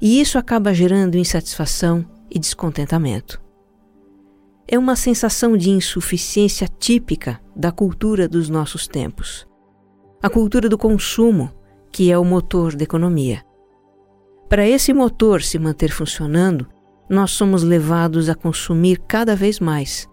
E 0.00 0.20
isso 0.20 0.38
acaba 0.38 0.72
gerando 0.72 1.18
insatisfação 1.18 2.06
e 2.30 2.38
descontentamento 2.38 3.47
é 4.70 4.78
uma 4.78 4.94
sensação 4.94 5.56
de 5.56 5.70
insuficiência 5.70 6.68
típica 6.68 7.40
da 7.56 7.72
cultura 7.72 8.28
dos 8.28 8.50
nossos 8.50 8.86
tempos. 8.86 9.46
A 10.22 10.28
cultura 10.28 10.68
do 10.68 10.76
consumo, 10.76 11.50
que 11.90 12.12
é 12.12 12.18
o 12.18 12.24
motor 12.24 12.76
da 12.76 12.84
economia. 12.84 13.42
Para 14.46 14.68
esse 14.68 14.92
motor 14.92 15.40
se 15.40 15.58
manter 15.58 15.90
funcionando, 15.90 16.66
nós 17.08 17.30
somos 17.30 17.62
levados 17.62 18.28
a 18.28 18.34
consumir 18.34 19.00
cada 19.08 19.34
vez 19.34 19.58
mais. 19.58 20.06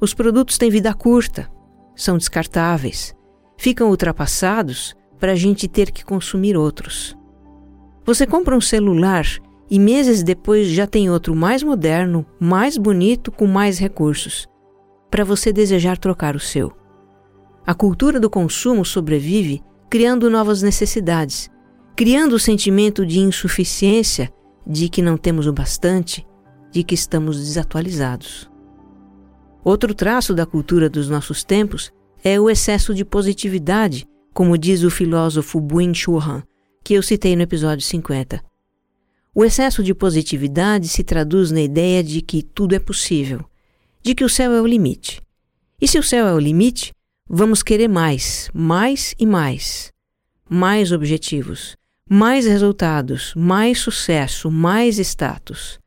Os 0.00 0.14
produtos 0.14 0.56
têm 0.56 0.70
vida 0.70 0.94
curta, 0.94 1.50
são 1.94 2.16
descartáveis, 2.16 3.14
ficam 3.58 3.90
ultrapassados 3.90 4.94
para 5.18 5.32
a 5.32 5.36
gente 5.36 5.68
ter 5.68 5.90
que 5.90 6.02
consumir 6.02 6.56
outros. 6.56 7.14
Você 8.06 8.26
compra 8.26 8.56
um 8.56 8.60
celular 8.60 9.26
e 9.70 9.78
meses 9.78 10.22
depois 10.22 10.68
já 10.68 10.86
tem 10.86 11.10
outro 11.10 11.34
mais 11.34 11.62
moderno, 11.62 12.24
mais 12.38 12.76
bonito, 12.78 13.32
com 13.32 13.46
mais 13.46 13.78
recursos, 13.78 14.46
para 15.10 15.24
você 15.24 15.52
desejar 15.52 15.98
trocar 15.98 16.36
o 16.36 16.40
seu. 16.40 16.72
A 17.66 17.74
cultura 17.74 18.20
do 18.20 18.30
consumo 18.30 18.84
sobrevive 18.84 19.62
criando 19.90 20.30
novas 20.30 20.62
necessidades, 20.62 21.50
criando 21.96 22.34
o 22.34 22.38
sentimento 22.38 23.04
de 23.04 23.18
insuficiência, 23.18 24.32
de 24.66 24.88
que 24.88 25.02
não 25.02 25.16
temos 25.16 25.46
o 25.46 25.52
bastante, 25.52 26.26
de 26.70 26.82
que 26.82 26.94
estamos 26.94 27.38
desatualizados. 27.38 28.50
Outro 29.64 29.94
traço 29.94 30.34
da 30.34 30.46
cultura 30.46 30.88
dos 30.88 31.08
nossos 31.08 31.42
tempos 31.42 31.92
é 32.22 32.38
o 32.38 32.50
excesso 32.50 32.94
de 32.94 33.04
positividade, 33.04 34.06
como 34.32 34.58
diz 34.58 34.82
o 34.82 34.90
filósofo 34.90 35.60
Buin 35.60 35.94
Chuan, 35.94 36.42
que 36.84 36.94
eu 36.94 37.02
citei 37.02 37.34
no 37.34 37.42
episódio 37.42 37.84
50. 37.84 38.40
O 39.38 39.44
excesso 39.44 39.82
de 39.82 39.92
positividade 39.92 40.88
se 40.88 41.04
traduz 41.04 41.50
na 41.50 41.60
ideia 41.60 42.02
de 42.02 42.22
que 42.22 42.42
tudo 42.42 42.74
é 42.74 42.78
possível, 42.78 43.44
de 44.02 44.14
que 44.14 44.24
o 44.24 44.30
céu 44.30 44.50
é 44.50 44.62
o 44.62 44.66
limite. 44.66 45.20
E 45.78 45.86
se 45.86 45.98
o 45.98 46.02
céu 46.02 46.26
é 46.26 46.32
o 46.32 46.38
limite, 46.38 46.94
vamos 47.28 47.62
querer 47.62 47.86
mais, 47.86 48.48
mais 48.54 49.14
e 49.18 49.26
mais. 49.26 49.92
Mais 50.48 50.90
objetivos, 50.90 51.76
mais 52.08 52.46
resultados, 52.46 53.34
mais 53.36 53.78
sucesso, 53.78 54.50
mais 54.50 54.98
status. 54.98 55.78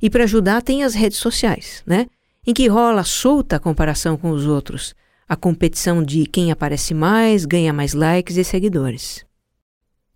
E 0.00 0.08
para 0.08 0.22
ajudar 0.22 0.62
tem 0.62 0.84
as 0.84 0.94
redes 0.94 1.18
sociais, 1.18 1.82
né? 1.84 2.06
Em 2.46 2.54
que 2.54 2.68
rola 2.68 3.02
solta 3.02 3.56
a 3.56 3.60
comparação 3.60 4.16
com 4.16 4.30
os 4.30 4.46
outros, 4.46 4.94
a 5.28 5.34
competição 5.34 6.00
de 6.00 6.26
quem 6.26 6.52
aparece 6.52 6.94
mais, 6.94 7.44
ganha 7.44 7.72
mais 7.72 7.92
likes 7.92 8.36
e 8.36 8.44
seguidores. 8.44 9.26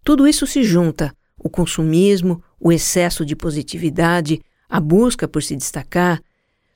Tudo 0.04 0.28
isso 0.28 0.46
se 0.46 0.62
junta 0.62 1.12
o 1.46 1.50
consumismo, 1.50 2.42
o 2.60 2.72
excesso 2.72 3.24
de 3.24 3.34
positividade, 3.34 4.40
a 4.68 4.80
busca 4.80 5.26
por 5.26 5.42
se 5.42 5.56
destacar, 5.56 6.22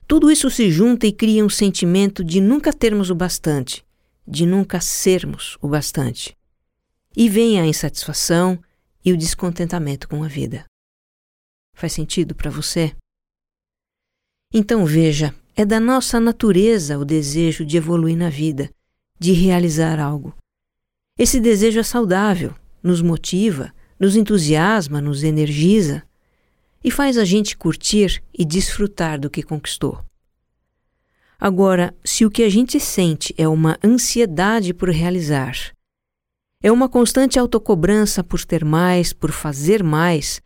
tudo 0.07 0.31
isso 0.31 0.49
se 0.49 0.69
junta 0.69 1.07
e 1.07 1.11
cria 1.11 1.45
um 1.45 1.49
sentimento 1.49 2.23
de 2.23 2.41
nunca 2.41 2.73
termos 2.73 3.09
o 3.09 3.15
bastante, 3.15 3.85
de 4.27 4.45
nunca 4.45 4.81
sermos 4.81 5.57
o 5.61 5.67
bastante. 5.67 6.35
E 7.15 7.29
vem 7.29 7.59
a 7.59 7.65
insatisfação 7.65 8.59
e 9.03 9.11
o 9.11 9.17
descontentamento 9.17 10.07
com 10.07 10.23
a 10.23 10.27
vida. 10.27 10.65
Faz 11.73 11.93
sentido 11.93 12.35
para 12.35 12.49
você? 12.49 12.93
Então 14.53 14.85
veja, 14.85 15.33
é 15.55 15.65
da 15.65 15.79
nossa 15.79 16.19
natureza 16.19 16.97
o 16.97 17.05
desejo 17.05 17.65
de 17.65 17.77
evoluir 17.77 18.17
na 18.17 18.29
vida, 18.29 18.69
de 19.19 19.31
realizar 19.31 19.99
algo. 19.99 20.35
Esse 21.17 21.39
desejo 21.39 21.79
é 21.79 21.83
saudável, 21.83 22.53
nos 22.81 23.01
motiva, 23.01 23.73
nos 24.01 24.15
entusiasma, 24.15 24.99
nos 24.99 25.23
energiza 25.23 26.01
e 26.83 26.89
faz 26.89 27.19
a 27.19 27.23
gente 27.23 27.55
curtir 27.55 28.23
e 28.35 28.43
desfrutar 28.43 29.19
do 29.19 29.29
que 29.29 29.43
conquistou. 29.43 30.03
Agora, 31.39 31.95
se 32.03 32.25
o 32.25 32.31
que 32.31 32.41
a 32.41 32.49
gente 32.49 32.79
sente 32.79 33.31
é 33.37 33.47
uma 33.47 33.77
ansiedade 33.83 34.73
por 34.73 34.89
realizar, 34.89 35.55
é 36.63 36.71
uma 36.71 36.89
constante 36.89 37.37
autocobrança 37.37 38.23
por 38.23 38.43
ter 38.43 38.65
mais, 38.65 39.13
por 39.13 39.31
fazer 39.31 39.83
mais, 39.83 40.41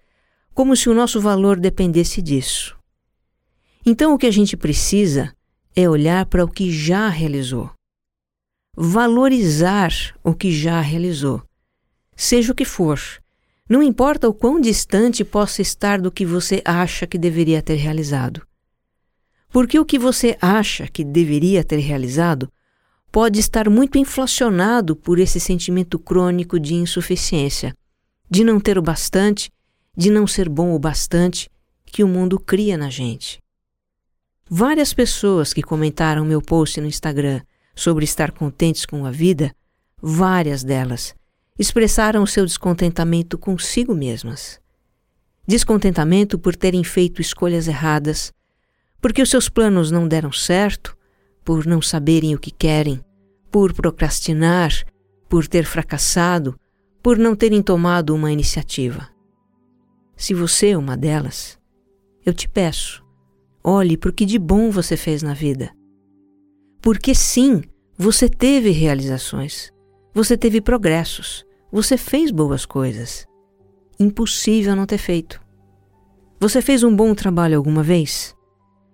como 0.54 0.76
se 0.76 0.90
o 0.90 0.94
nosso 0.94 1.22
valor 1.22 1.58
dependesse 1.58 2.22
disso. 2.22 2.78
Então 3.86 4.14
o 4.14 4.18
que 4.18 4.28
a 4.28 4.32
gente 4.32 4.58
precisa 4.58 5.34
é 5.74 5.90
olhar 5.90 6.26
para 6.26 6.44
o 6.44 6.50
que 6.50 6.70
já 6.74 7.08
realizou. 7.08 7.72
Valorizar 8.76 9.94
o 10.22 10.34
que 10.34 10.52
já 10.52 10.82
realizou, 10.82 11.42
seja 12.18 12.52
o 12.52 12.56
que 12.56 12.66
for, 12.66 13.00
não 13.68 13.82
importa 13.82 14.30
o 14.30 14.34
quão 14.34 14.62
distante 14.62 15.24
possa 15.24 15.62
estar 15.62 16.00
do 16.00 16.12
que 16.12 16.26
você 16.26 16.62
acha 16.64 17.08
que 17.08 17.18
deveria 17.18 17.64
ter 17.64 17.76
realizado. 17.76 18.46
Porque 19.50 19.80
o 19.80 19.86
que 19.86 19.98
você 19.98 20.38
acha 20.40 20.88
que 20.88 21.04
deveria 21.04 21.64
ter 21.64 21.80
realizado 21.80 22.52
pode 23.12 23.40
estar 23.40 23.70
muito 23.70 23.98
inflacionado 23.98 24.96
por 24.96 25.18
esse 25.18 25.40
sentimento 25.40 25.98
crônico 25.98 26.60
de 26.60 26.76
insuficiência, 26.76 27.76
de 28.30 28.44
não 28.44 28.60
ter 28.60 28.78
o 28.78 28.82
bastante, 28.82 29.52
de 29.98 30.12
não 30.12 30.28
ser 30.28 30.48
bom 30.48 30.76
o 30.76 30.80
bastante 30.80 31.50
que 31.86 32.04
o 32.04 32.08
mundo 32.08 32.40
cria 32.40 32.78
na 32.78 32.90
gente. 32.90 33.42
Várias 34.48 34.94
pessoas 34.94 35.54
que 35.54 35.64
comentaram 35.64 36.24
meu 36.24 36.42
post 36.42 36.80
no 36.80 36.88
Instagram 36.88 37.42
sobre 37.74 38.04
estar 38.04 38.32
contentes 38.32 38.86
com 38.86 39.06
a 39.06 39.12
vida, 39.12 39.56
várias 40.00 40.64
delas 40.64 41.16
expressaram 41.58 42.24
o 42.24 42.28
seu 42.28 42.46
descontentamento 42.46 43.38
consigo 43.38 43.96
mesmas. 43.96 44.60
Descontentamento 45.48 46.38
por 46.38 46.56
terem 46.56 46.84
feito 46.84 47.22
escolhas 47.22 47.68
erradas, 47.68 48.34
porque 49.00 49.22
os 49.22 49.30
seus 49.30 49.48
planos 49.48 49.92
não 49.92 50.08
deram 50.08 50.32
certo, 50.32 50.98
por 51.44 51.66
não 51.66 51.82
saberem 51.82 52.34
o 52.34 52.40
que 52.40 52.52
querem, 52.52 53.00
por 53.52 53.74
procrastinar, 53.74 54.72
por 55.30 55.48
ter 55.48 55.64
fracassado, 55.64 56.60
por 57.02 57.18
não 57.18 57.36
terem 57.36 57.62
tomado 57.62 58.16
uma 58.16 58.32
iniciativa. 58.32 59.08
Se 60.18 60.34
você 60.34 60.70
é 60.70 60.78
uma 60.78 60.98
delas, 60.98 61.60
eu 62.26 62.34
te 62.34 62.50
peço, 62.50 63.06
olhe 63.64 63.96
para 63.96 64.10
o 64.10 64.14
que 64.14 64.26
de 64.26 64.40
bom 64.40 64.72
você 64.72 64.98
fez 64.98 65.22
na 65.22 65.34
vida. 65.34 65.72
Porque 66.82 67.14
sim, 67.14 67.62
você 67.96 68.28
teve 68.28 68.72
realizações, 68.72 69.72
você 70.14 70.36
teve 70.36 70.62
progressos, 70.62 71.45
você 71.76 71.98
fez 71.98 72.32
boas 72.32 72.66
coisas. 72.66 73.28
Impossível 74.00 74.76
não 74.76 74.86
ter 74.86 74.98
feito. 74.98 75.42
Você 76.40 76.62
fez 76.62 76.84
um 76.84 76.96
bom 76.96 77.14
trabalho 77.14 77.58
alguma 77.58 77.84
vez? 77.84 78.36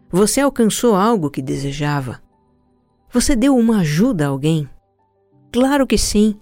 Você 0.09 0.41
alcançou 0.41 0.95
algo 0.95 1.29
que 1.29 1.41
desejava? 1.41 2.21
Você 3.11 3.35
deu 3.35 3.55
uma 3.55 3.79
ajuda 3.79 4.25
a 4.25 4.29
alguém? 4.29 4.69
Claro 5.51 5.85
que 5.85 5.97
sim. 5.97 6.39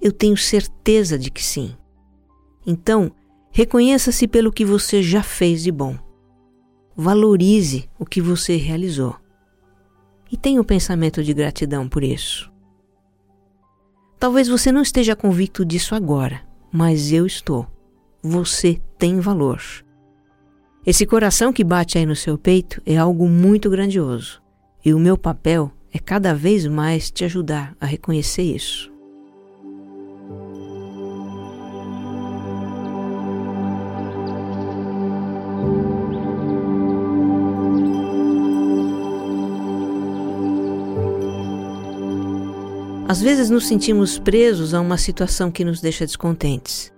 Eu 0.00 0.12
tenho 0.12 0.36
certeza 0.36 1.18
de 1.18 1.30
que 1.30 1.42
sim. 1.42 1.76
Então, 2.66 3.12
Reconheça-se 3.50 4.28
pelo 4.28 4.52
que 4.52 4.64
você 4.64 5.02
já 5.02 5.20
fez 5.20 5.64
de 5.64 5.72
bom. 5.72 5.98
Valorize 6.96 7.88
o 7.98 8.06
que 8.06 8.20
você 8.20 8.56
realizou. 8.56 9.16
E 10.30 10.36
tenha 10.36 10.60
um 10.60 10.64
pensamento 10.64 11.24
de 11.24 11.34
gratidão 11.34 11.88
por 11.88 12.04
isso. 12.04 12.52
Talvez 14.18 14.48
você 14.48 14.72
não 14.72 14.82
esteja 14.82 15.14
convicto 15.14 15.64
disso 15.64 15.94
agora, 15.94 16.42
mas 16.72 17.12
eu 17.12 17.24
estou. 17.24 17.66
Você 18.20 18.80
tem 18.98 19.20
valor. 19.20 19.62
Esse 20.84 21.06
coração 21.06 21.52
que 21.52 21.62
bate 21.62 21.98
aí 21.98 22.04
no 22.04 22.16
seu 22.16 22.36
peito 22.36 22.82
é 22.84 22.96
algo 22.96 23.28
muito 23.28 23.70
grandioso. 23.70 24.42
E 24.84 24.92
o 24.92 24.98
meu 24.98 25.16
papel 25.16 25.70
é 25.92 25.98
cada 25.98 26.34
vez 26.34 26.66
mais 26.66 27.10
te 27.10 27.24
ajudar 27.24 27.76
a 27.80 27.86
reconhecer 27.86 28.42
isso. 28.42 28.90
Às 43.08 43.22
vezes 43.22 43.48
nos 43.48 43.66
sentimos 43.66 44.18
presos 44.18 44.74
a 44.74 44.82
uma 44.82 44.98
situação 44.98 45.50
que 45.50 45.64
nos 45.64 45.80
deixa 45.80 46.04
descontentes. 46.04 46.92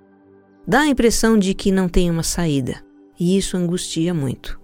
Dá 0.67 0.81
a 0.81 0.89
impressão 0.89 1.39
de 1.39 1.55
que 1.55 1.71
não 1.71 1.89
tem 1.89 2.11
uma 2.11 2.25
saída, 2.25 2.85
e 3.19 3.39
isso 3.39 3.57
angustia 3.57 4.13
muito. 4.13 4.61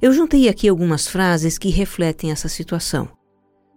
Eu 0.00 0.12
juntei 0.12 0.50
aqui 0.50 0.68
algumas 0.68 1.08
frases 1.08 1.56
que 1.56 1.70
refletem 1.70 2.30
essa 2.30 2.50
situação. 2.50 3.08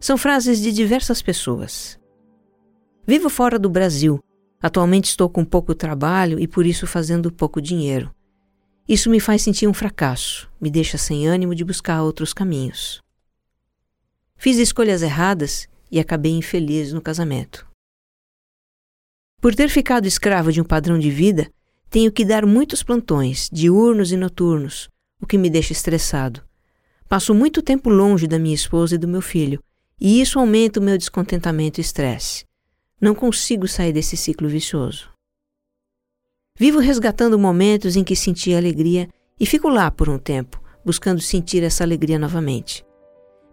São 0.02 0.18
frases 0.18 0.60
de 0.60 0.74
diversas 0.74 1.22
pessoas. 1.22 1.98
Vivo 3.08 3.30
fora 3.30 3.58
do 3.58 3.70
Brasil. 3.70 4.22
Atualmente 4.62 5.06
estou 5.06 5.30
com 5.30 5.46
pouco 5.46 5.74
trabalho 5.74 6.38
e 6.38 6.46
por 6.46 6.66
isso 6.66 6.86
fazendo 6.86 7.32
pouco 7.32 7.62
dinheiro. 7.62 8.14
Isso 8.86 9.10
me 9.10 9.22
faz 9.22 9.44
sentir 9.44 9.66
um 9.66 9.74
fracasso, 9.74 10.52
me 10.60 10.70
deixa 10.70 10.98
sem 10.98 11.26
ânimo 11.26 11.56
de 11.56 11.64
buscar 11.64 12.04
outros 12.04 12.34
caminhos. 12.34 13.02
Fiz 14.36 14.58
escolhas 14.58 15.02
erradas 15.02 15.70
e 15.92 16.00
acabei 16.00 16.32
infeliz 16.32 16.92
no 16.94 17.02
casamento. 17.02 17.66
Por 19.42 19.54
ter 19.54 19.70
ficado 19.70 20.08
escravo 20.08 20.52
de 20.52 20.60
um 20.60 20.64
padrão 20.64 20.98
de 20.98 21.10
vida, 21.10 21.50
tenho 21.90 22.12
que 22.12 22.26
dar 22.26 22.46
muitos 22.46 22.84
plantões, 22.84 23.50
diurnos 23.52 24.12
e 24.12 24.18
noturnos, 24.18 24.90
o 25.22 25.28
que 25.28 25.38
me 25.38 25.50
deixa 25.50 25.74
estressado. 25.74 26.44
Passo 27.08 27.34
muito 27.34 27.62
tempo 27.62 27.90
longe 27.90 28.28
da 28.28 28.40
minha 28.40 28.56
esposa 28.56 28.96
e 28.96 28.98
do 28.98 29.08
meu 29.08 29.22
filho, 29.22 29.62
e 30.00 30.20
isso 30.20 30.40
aumenta 30.40 30.80
o 30.80 30.84
meu 30.84 30.98
descontentamento 30.98 31.80
e 31.80 31.82
estresse. 31.82 32.46
Não 33.00 33.14
consigo 33.14 33.68
sair 33.68 33.94
desse 33.94 34.18
ciclo 34.18 34.48
vicioso. 34.48 35.10
Vivo 36.58 36.80
resgatando 36.80 37.38
momentos 37.38 37.96
em 37.96 38.04
que 38.04 38.16
senti 38.16 38.54
alegria 38.54 39.10
e 39.40 39.46
fico 39.46 39.68
lá 39.68 39.92
por 39.92 40.08
um 40.08 40.18
tempo, 40.18 40.62
buscando 40.86 41.20
sentir 41.20 41.64
essa 41.64 41.84
alegria 41.84 42.18
novamente. 42.18 42.85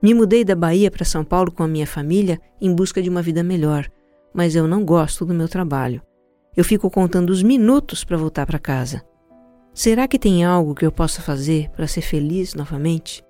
Me 0.02 0.12
mudei 0.12 0.44
da 0.44 0.56
Bahia 0.56 0.90
para 0.90 1.04
São 1.04 1.24
Paulo 1.24 1.52
com 1.52 1.62
a 1.62 1.68
minha 1.68 1.86
família 1.86 2.40
em 2.60 2.74
busca 2.74 3.00
de 3.00 3.08
uma 3.08 3.22
vida 3.22 3.44
melhor, 3.44 3.88
mas 4.34 4.56
eu 4.56 4.66
não 4.66 4.84
gosto 4.84 5.24
do 5.24 5.32
meu 5.32 5.48
trabalho. 5.48 6.02
Eu 6.56 6.64
fico 6.64 6.90
contando 6.90 7.30
os 7.30 7.40
minutos 7.40 8.04
para 8.04 8.16
voltar 8.16 8.44
para 8.44 8.58
casa. 8.58 9.00
Será 9.72 10.08
que 10.08 10.18
tem 10.18 10.44
algo 10.44 10.74
que 10.74 10.84
eu 10.84 10.90
possa 10.90 11.22
fazer 11.22 11.70
para 11.70 11.86
ser 11.86 12.02
feliz 12.02 12.52
novamente? 12.52 13.24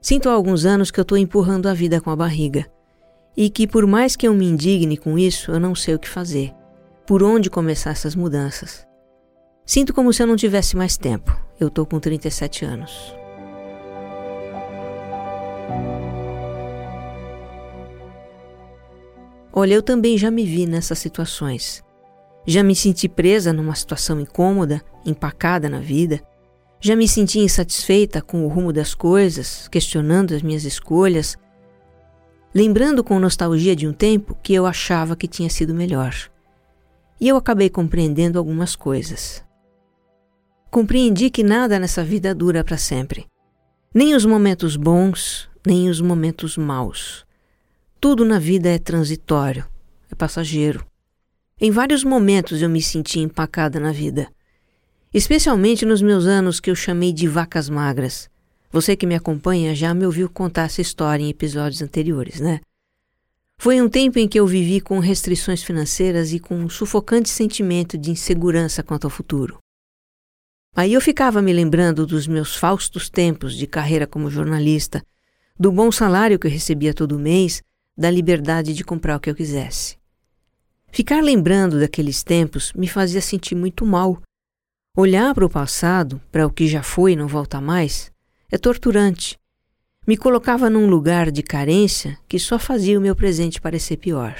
Sinto 0.00 0.28
há 0.28 0.32
alguns 0.32 0.64
anos 0.64 0.92
que 0.92 1.00
eu 1.00 1.02
estou 1.02 1.18
empurrando 1.18 1.68
a 1.68 1.74
vida 1.74 2.00
com 2.00 2.10
a 2.10 2.16
barriga 2.16 2.64
e 3.36 3.50
que, 3.50 3.66
por 3.66 3.86
mais 3.88 4.14
que 4.14 4.26
eu 4.26 4.32
me 4.32 4.46
indigne 4.46 4.96
com 4.96 5.18
isso, 5.18 5.50
eu 5.50 5.58
não 5.58 5.74
sei 5.74 5.96
o 5.96 5.98
que 5.98 6.08
fazer, 6.08 6.54
por 7.06 7.24
onde 7.24 7.50
começar 7.50 7.90
essas 7.90 8.14
mudanças. 8.14 8.86
Sinto 9.66 9.92
como 9.92 10.12
se 10.12 10.22
eu 10.22 10.28
não 10.28 10.36
tivesse 10.36 10.76
mais 10.76 10.96
tempo. 10.96 11.36
Eu 11.58 11.68
estou 11.68 11.84
com 11.84 11.98
37 11.98 12.64
anos. 12.64 13.25
Olha, 19.58 19.72
eu 19.72 19.82
também 19.82 20.18
já 20.18 20.30
me 20.30 20.44
vi 20.44 20.66
nessas 20.66 20.98
situações. 20.98 21.82
Já 22.46 22.62
me 22.62 22.76
senti 22.76 23.08
presa 23.08 23.54
numa 23.54 23.74
situação 23.74 24.20
incômoda, 24.20 24.82
empacada 25.04 25.68
na 25.68 25.80
vida. 25.80 26.20
Já 26.78 26.94
me 26.94 27.08
senti 27.08 27.38
insatisfeita 27.38 28.20
com 28.20 28.44
o 28.44 28.48
rumo 28.48 28.70
das 28.70 28.94
coisas, 28.94 29.66
questionando 29.68 30.34
as 30.34 30.42
minhas 30.42 30.64
escolhas, 30.64 31.38
lembrando 32.54 33.02
com 33.02 33.18
nostalgia 33.18 33.74
de 33.74 33.88
um 33.88 33.94
tempo 33.94 34.36
que 34.42 34.52
eu 34.52 34.66
achava 34.66 35.16
que 35.16 35.26
tinha 35.26 35.48
sido 35.48 35.74
melhor. 35.74 36.14
E 37.18 37.26
eu 37.26 37.36
acabei 37.36 37.70
compreendendo 37.70 38.38
algumas 38.38 38.76
coisas. 38.76 39.42
Compreendi 40.70 41.30
que 41.30 41.42
nada 41.42 41.78
nessa 41.78 42.04
vida 42.04 42.34
dura 42.34 42.62
para 42.62 42.76
sempre. 42.76 43.26
Nem 43.94 44.14
os 44.14 44.26
momentos 44.26 44.76
bons, 44.76 45.48
nem 45.66 45.88
os 45.88 46.00
momentos 46.00 46.56
maus. 46.56 47.26
Tudo 48.00 48.24
na 48.24 48.38
vida 48.38 48.68
é 48.68 48.78
transitório, 48.78 49.66
é 50.08 50.14
passageiro. 50.14 50.86
Em 51.60 51.72
vários 51.72 52.04
momentos 52.04 52.62
eu 52.62 52.68
me 52.68 52.80
senti 52.80 53.18
empacada 53.18 53.80
na 53.80 53.90
vida, 53.90 54.28
especialmente 55.12 55.84
nos 55.84 56.00
meus 56.00 56.24
anos 56.24 56.60
que 56.60 56.70
eu 56.70 56.76
chamei 56.76 57.12
de 57.12 57.26
vacas 57.26 57.68
magras. 57.68 58.30
Você 58.70 58.94
que 58.94 59.06
me 59.06 59.16
acompanha 59.16 59.74
já 59.74 59.92
me 59.92 60.06
ouviu 60.06 60.30
contar 60.30 60.66
essa 60.66 60.80
história 60.80 61.24
em 61.24 61.30
episódios 61.30 61.82
anteriores, 61.82 62.38
né? 62.38 62.60
Foi 63.58 63.82
um 63.82 63.88
tempo 63.88 64.20
em 64.20 64.28
que 64.28 64.38
eu 64.38 64.46
vivi 64.46 64.80
com 64.80 65.00
restrições 65.00 65.64
financeiras 65.64 66.32
e 66.32 66.38
com 66.38 66.54
um 66.54 66.68
sufocante 66.68 67.28
sentimento 67.28 67.98
de 67.98 68.12
insegurança 68.12 68.84
quanto 68.84 69.06
ao 69.06 69.10
futuro. 69.10 69.58
Aí 70.76 70.92
eu 70.92 71.00
ficava 71.00 71.42
me 71.42 71.52
lembrando 71.52 72.06
dos 72.06 72.28
meus 72.28 72.54
faustos 72.54 73.08
tempos 73.08 73.56
de 73.56 73.66
carreira 73.66 74.06
como 74.06 74.30
jornalista, 74.30 75.02
do 75.58 75.72
bom 75.72 75.90
salário 75.90 76.38
que 76.38 76.46
eu 76.46 76.50
recebia 76.50 76.92
todo 76.92 77.18
mês 77.18 77.62
da 77.96 78.10
liberdade 78.10 78.74
de 78.74 78.84
comprar 78.84 79.16
o 79.16 79.20
que 79.20 79.30
eu 79.30 79.34
quisesse. 79.34 79.96
Ficar 80.92 81.22
lembrando 81.22 81.80
daqueles 81.80 82.22
tempos 82.22 82.72
me 82.74 82.86
fazia 82.86 83.20
sentir 83.20 83.54
muito 83.54 83.84
mal. 83.84 84.20
Olhar 84.96 85.34
para 85.34 85.44
o 85.44 85.50
passado, 85.50 86.20
para 86.30 86.46
o 86.46 86.50
que 86.50 86.66
já 86.66 86.82
foi 86.82 87.12
e 87.12 87.16
não 87.16 87.26
volta 87.26 87.60
mais, 87.60 88.10
é 88.50 88.56
torturante. 88.58 89.38
Me 90.06 90.16
colocava 90.16 90.70
num 90.70 90.88
lugar 90.88 91.30
de 91.30 91.42
carência 91.42 92.18
que 92.28 92.38
só 92.38 92.58
fazia 92.58 92.98
o 92.98 93.02
meu 93.02 93.16
presente 93.16 93.60
parecer 93.60 93.96
pior. 93.96 94.36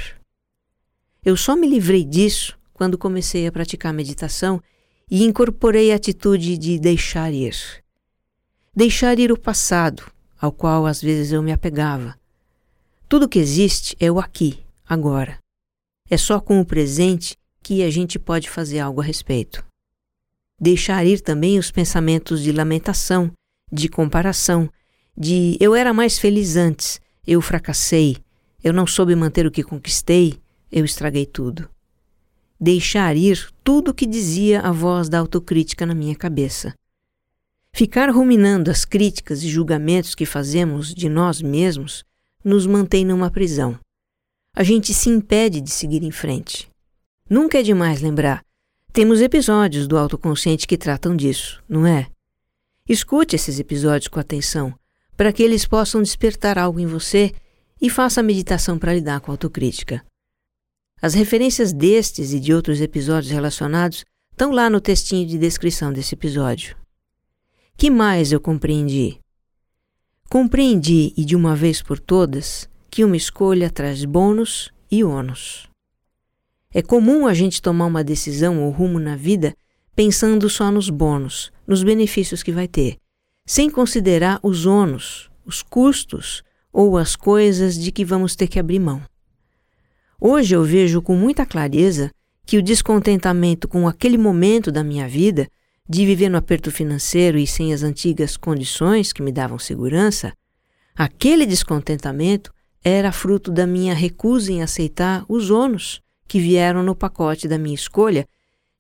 Eu 1.25 1.37
só 1.37 1.57
me 1.57 1.67
livrei 1.67 2.05
disso 2.05 2.57
quando 2.73 2.97
comecei 2.97 3.47
a 3.47 3.53
praticar 3.53 3.93
meditação 3.93 4.63
e 5.11 5.25
incorporei 5.25 5.93
a 5.93 5.97
atitude 5.97 6.57
de 6.57 6.79
deixar 6.79 7.33
ir. 7.33 7.57
Deixar 8.75 9.19
ir 9.19 9.33
o 9.33 9.39
passado, 9.39 10.05
ao 10.47 10.53
qual 10.53 10.87
às 10.87 11.03
vezes 11.03 11.33
eu 11.33 11.43
me 11.43 11.53
apegava, 11.53 12.17
tudo 13.09 13.29
que 13.29 13.39
existe 13.39 13.97
é 14.01 14.11
o 14.11 14.19
aqui, 14.19 14.65
agora. 14.89 15.39
É 16.09 16.17
só 16.17 16.41
com 16.41 16.61
o 16.61 16.65
presente 16.65 17.37
que 17.63 17.83
a 17.83 17.91
gente 17.91 18.19
pode 18.19 18.49
fazer 18.49 18.81
algo 18.81 19.01
a 19.01 19.05
respeito. 19.05 19.65
Deixar 20.61 21.05
ir 21.05 21.21
também 21.21 21.59
os 21.59 21.71
pensamentos 21.71 22.43
de 22.43 22.51
lamentação, 22.51 23.31
de 23.71 23.89
comparação, 23.89 24.69
de 25.17 25.57
eu 25.61 25.75
era 25.75 25.93
mais 25.93 26.19
feliz 26.19 26.57
antes, 26.57 27.01
eu 27.27 27.41
fracassei, 27.41 28.17
eu 28.63 28.73
não 28.73 28.87
soube 28.87 29.15
manter 29.15 29.47
o 29.47 29.51
que 29.51 29.63
conquistei, 29.63 30.41
eu 30.71 30.85
estraguei 30.85 31.27
tudo. 31.27 31.69
Deixar 32.59 33.17
ir 33.17 33.53
tudo 33.63 33.91
o 33.91 33.95
que 33.95 34.07
dizia 34.07 34.61
a 34.61 34.73
voz 34.73 35.09
da 35.09 35.19
autocrítica 35.19 35.85
na 35.87 35.95
minha 35.95 36.17
cabeça. 36.17 36.75
Ficar 37.77 38.09
ruminando 38.09 38.71
as 38.71 38.87
críticas 38.87 39.43
e 39.43 39.51
julgamentos 39.51 40.15
que 40.15 40.25
fazemos 40.25 40.95
de 40.95 41.11
nós 41.11 41.43
mesmos 41.43 42.07
nos 42.43 42.67
mantém 42.67 43.05
numa 43.05 43.31
prisão. 43.31 43.79
A 44.55 44.63
gente 44.63 44.95
se 44.95 45.11
impede 45.11 45.61
de 45.61 45.71
seguir 45.71 46.03
em 46.03 46.11
frente. 46.11 46.71
Nunca 47.29 47.61
é 47.61 47.63
demais 47.63 48.01
lembrar. 48.01 48.43
Temos 48.95 49.21
episódios 49.21 49.87
do 49.87 49.99
autoconsciente 49.99 50.67
que 50.67 50.79
tratam 50.79 51.15
disso, 51.15 51.63
não 51.69 51.87
é? 51.87 52.07
Escute 52.89 53.37
esses 53.37 53.61
episódios 53.61 54.09
com 54.09 54.19
atenção, 54.19 54.75
para 55.15 55.31
que 55.31 55.43
eles 55.43 55.67
possam 55.67 56.01
despertar 56.01 56.57
algo 56.57 56.81
em 56.81 56.87
você 56.87 57.31
e 57.79 57.91
faça 57.91 58.21
a 58.21 58.25
meditação 58.25 58.79
para 58.79 58.95
lidar 58.95 59.21
com 59.21 59.31
a 59.31 59.35
autocrítica. 59.35 60.03
As 61.03 61.13
referências 61.13 61.75
destes 61.75 62.33
e 62.33 62.41
de 62.41 62.55
outros 62.55 62.81
episódios 62.81 63.31
relacionados 63.31 64.03
estão 64.33 64.51
lá 64.51 64.71
no 64.71 64.81
textinho 64.81 65.29
de 65.29 65.37
descrição 65.37 65.93
desse 65.93 66.15
episódio. 66.15 66.75
Que 67.79 67.91
mais 67.91 68.33
eu 68.33 68.41
compreendi? 68.41 69.21
Compreendi, 70.31 71.13
e 71.15 71.27
de 71.27 71.37
uma 71.37 71.55
vez 71.55 71.83
por 71.83 71.99
todas, 71.99 72.67
que 72.91 73.05
uma 73.05 73.19
escolha 73.19 73.69
traz 73.69 74.03
bônus 74.07 74.73
e 74.91 75.05
ônus. 75.05 75.69
É 76.73 76.81
comum 76.81 77.27
a 77.27 77.35
gente 77.35 77.61
tomar 77.61 77.85
uma 77.85 78.03
decisão 78.03 78.65
ou 78.65 78.71
rumo 78.71 78.99
na 78.99 79.15
vida 79.15 79.55
pensando 79.95 80.49
só 80.49 80.71
nos 80.71 80.89
bônus, 80.89 81.53
nos 81.67 81.83
benefícios 81.83 82.43
que 82.43 82.51
vai 82.51 82.67
ter, 82.67 82.97
sem 83.45 83.69
considerar 83.69 84.41
os 84.43 84.65
ônus, 84.65 85.31
os 85.45 85.63
custos 85.63 86.43
ou 86.73 86.97
as 86.97 87.15
coisas 87.15 87.79
de 87.79 87.93
que 87.93 88.07
vamos 88.07 88.35
ter 88.35 88.49
que 88.49 88.59
abrir 88.59 88.79
mão. 88.79 89.03
Hoje 90.19 90.57
eu 90.57 90.65
vejo 90.65 91.03
com 91.03 91.15
muita 91.15 91.45
clareza 91.45 92.11
que 92.47 92.57
o 92.57 92.63
descontentamento 92.63 93.69
com 93.69 93.87
aquele 93.87 94.17
momento 94.17 94.73
da 94.73 94.83
minha 94.83 95.07
vida, 95.07 95.47
de 95.89 96.05
viver 96.05 96.29
no 96.29 96.39
aperto 96.39 96.71
financeiro 96.71 97.39
e 97.39 97.47
sem 97.47 97.73
as 97.73 97.83
antigas 97.83 98.37
condições 98.37 99.13
que 99.13 99.23
me 99.23 99.31
davam 99.31 99.59
segurança, 99.59 100.33
aquele 100.95 101.47
descontentamento 101.47 102.53
era 102.83 103.13
fruto 103.13 103.51
da 103.51 103.67
minha 103.67 103.95
recusa 103.95 104.53
em 104.53 104.63
aceitar 104.63 105.25
os 105.29 105.51
ônus 105.51 106.01
que 106.29 106.41
vieram 106.41 106.83
no 106.83 106.95
pacote 106.95 107.47
da 107.47 107.59
minha 107.59 107.75
escolha 107.75 108.27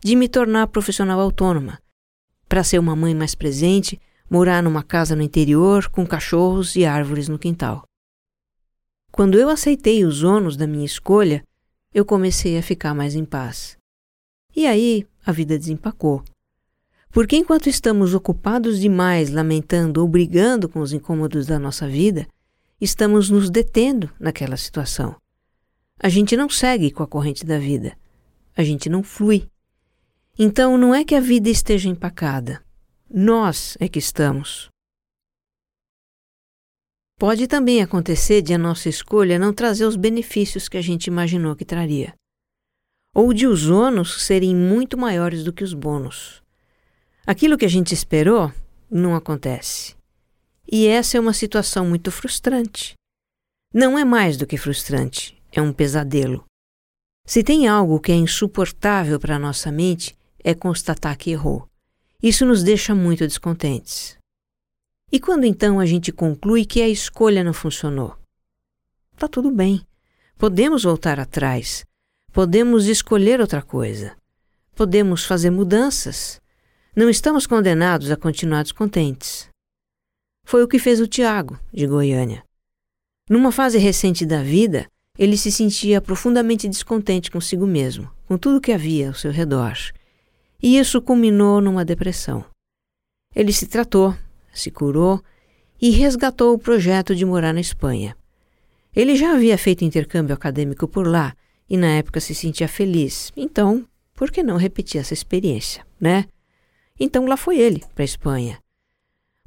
de 0.02 0.14
me 0.16 0.28
tornar 0.28 0.66
profissional 0.68 1.20
autônoma, 1.20 1.80
para 2.48 2.64
ser 2.64 2.78
uma 2.78 2.94
mãe 2.94 3.14
mais 3.14 3.34
presente, 3.34 4.00
morar 4.30 4.62
numa 4.62 4.82
casa 4.82 5.16
no 5.16 5.22
interior 5.22 5.88
com 5.88 6.06
cachorros 6.06 6.76
e 6.76 6.84
árvores 6.84 7.28
no 7.28 7.38
quintal. 7.38 7.84
Quando 9.10 9.38
eu 9.38 9.48
aceitei 9.48 10.04
os 10.04 10.22
ônus 10.22 10.56
da 10.56 10.66
minha 10.66 10.84
escolha, 10.84 11.42
eu 11.94 12.04
comecei 12.04 12.58
a 12.58 12.62
ficar 12.62 12.92
mais 12.94 13.14
em 13.14 13.24
paz. 13.24 13.78
E 14.54 14.66
aí 14.66 15.06
a 15.24 15.32
vida 15.32 15.58
desempacou. 15.58 16.22
Porque 17.16 17.34
enquanto 17.34 17.70
estamos 17.70 18.12
ocupados 18.12 18.78
demais 18.78 19.30
lamentando 19.30 20.02
ou 20.02 20.06
brigando 20.06 20.68
com 20.68 20.80
os 20.80 20.92
incômodos 20.92 21.46
da 21.46 21.58
nossa 21.58 21.88
vida, 21.88 22.28
estamos 22.78 23.30
nos 23.30 23.48
detendo 23.48 24.12
naquela 24.20 24.54
situação. 24.58 25.16
A 25.98 26.10
gente 26.10 26.36
não 26.36 26.46
segue 26.50 26.90
com 26.90 27.02
a 27.02 27.06
corrente 27.06 27.46
da 27.46 27.58
vida. 27.58 27.96
A 28.54 28.62
gente 28.62 28.90
não 28.90 29.02
flui. 29.02 29.48
Então 30.38 30.76
não 30.76 30.94
é 30.94 31.06
que 31.06 31.14
a 31.14 31.20
vida 31.20 31.48
esteja 31.48 31.88
empacada. 31.88 32.62
Nós 33.08 33.78
é 33.80 33.88
que 33.88 33.98
estamos. 33.98 34.68
Pode 37.18 37.46
também 37.46 37.80
acontecer 37.80 38.42
de 38.42 38.52
a 38.52 38.58
nossa 38.58 38.90
escolha 38.90 39.38
não 39.38 39.54
trazer 39.54 39.86
os 39.86 39.96
benefícios 39.96 40.68
que 40.68 40.76
a 40.76 40.82
gente 40.82 41.06
imaginou 41.06 41.56
que 41.56 41.64
traria. 41.64 42.12
Ou 43.14 43.32
de 43.32 43.46
os 43.46 43.70
ônus 43.70 44.22
serem 44.22 44.54
muito 44.54 44.98
maiores 44.98 45.44
do 45.44 45.50
que 45.50 45.64
os 45.64 45.72
bônus. 45.72 46.44
Aquilo 47.26 47.58
que 47.58 47.64
a 47.64 47.68
gente 47.68 47.92
esperou 47.92 48.52
não 48.88 49.16
acontece. 49.16 49.96
E 50.70 50.86
essa 50.86 51.16
é 51.16 51.20
uma 51.20 51.32
situação 51.32 51.84
muito 51.84 52.12
frustrante. 52.12 52.94
Não 53.74 53.98
é 53.98 54.04
mais 54.04 54.36
do 54.36 54.46
que 54.46 54.56
frustrante, 54.56 55.36
é 55.50 55.60
um 55.60 55.72
pesadelo. 55.72 56.44
Se 57.26 57.42
tem 57.42 57.66
algo 57.66 57.98
que 57.98 58.12
é 58.12 58.14
insuportável 58.14 59.18
para 59.18 59.34
a 59.34 59.38
nossa 59.40 59.72
mente, 59.72 60.16
é 60.38 60.54
constatar 60.54 61.18
que 61.18 61.32
errou. 61.32 61.68
Isso 62.22 62.46
nos 62.46 62.62
deixa 62.62 62.94
muito 62.94 63.26
descontentes. 63.26 64.16
E 65.10 65.18
quando 65.18 65.44
então 65.44 65.80
a 65.80 65.86
gente 65.86 66.12
conclui 66.12 66.64
que 66.64 66.80
a 66.80 66.88
escolha 66.88 67.42
não 67.42 67.52
funcionou? 67.52 68.16
Tá 69.16 69.26
tudo 69.26 69.50
bem. 69.50 69.84
Podemos 70.38 70.84
voltar 70.84 71.18
atrás. 71.18 71.84
Podemos 72.32 72.86
escolher 72.86 73.40
outra 73.40 73.62
coisa. 73.62 74.16
Podemos 74.76 75.24
fazer 75.24 75.50
mudanças. 75.50 76.40
Não 76.98 77.10
estamos 77.10 77.46
condenados 77.46 78.10
a 78.10 78.16
continuar 78.16 78.62
descontentes. 78.62 79.50
Foi 80.46 80.62
o 80.62 80.66
que 80.66 80.78
fez 80.78 80.98
o 80.98 81.06
Tiago, 81.06 81.60
de 81.70 81.86
Goiânia. 81.86 82.42
Numa 83.28 83.52
fase 83.52 83.76
recente 83.76 84.24
da 84.24 84.42
vida, 84.42 84.86
ele 85.18 85.36
se 85.36 85.52
sentia 85.52 86.00
profundamente 86.00 86.66
descontente 86.66 87.30
consigo 87.30 87.66
mesmo, 87.66 88.10
com 88.26 88.38
tudo 88.38 88.62
que 88.62 88.72
havia 88.72 89.08
ao 89.08 89.14
seu 89.14 89.30
redor. 89.30 89.74
E 90.62 90.78
isso 90.78 91.02
culminou 91.02 91.60
numa 91.60 91.84
depressão. 91.84 92.42
Ele 93.34 93.52
se 93.52 93.66
tratou, 93.66 94.16
se 94.54 94.70
curou 94.70 95.22
e 95.78 95.90
resgatou 95.90 96.54
o 96.54 96.58
projeto 96.58 97.14
de 97.14 97.26
morar 97.26 97.52
na 97.52 97.60
Espanha. 97.60 98.16
Ele 98.94 99.16
já 99.16 99.34
havia 99.34 99.58
feito 99.58 99.84
intercâmbio 99.84 100.34
acadêmico 100.34 100.88
por 100.88 101.06
lá 101.06 101.36
e 101.68 101.76
na 101.76 101.88
época 101.88 102.20
se 102.20 102.34
sentia 102.34 102.66
feliz, 102.66 103.34
então 103.36 103.86
por 104.14 104.30
que 104.30 104.42
não 104.42 104.56
repetir 104.56 104.98
essa 104.98 105.12
experiência, 105.12 105.86
né? 106.00 106.24
Então 106.98 107.26
lá 107.26 107.36
foi 107.36 107.58
ele 107.58 107.84
para 107.94 108.02
a 108.02 108.04
Espanha. 108.04 108.58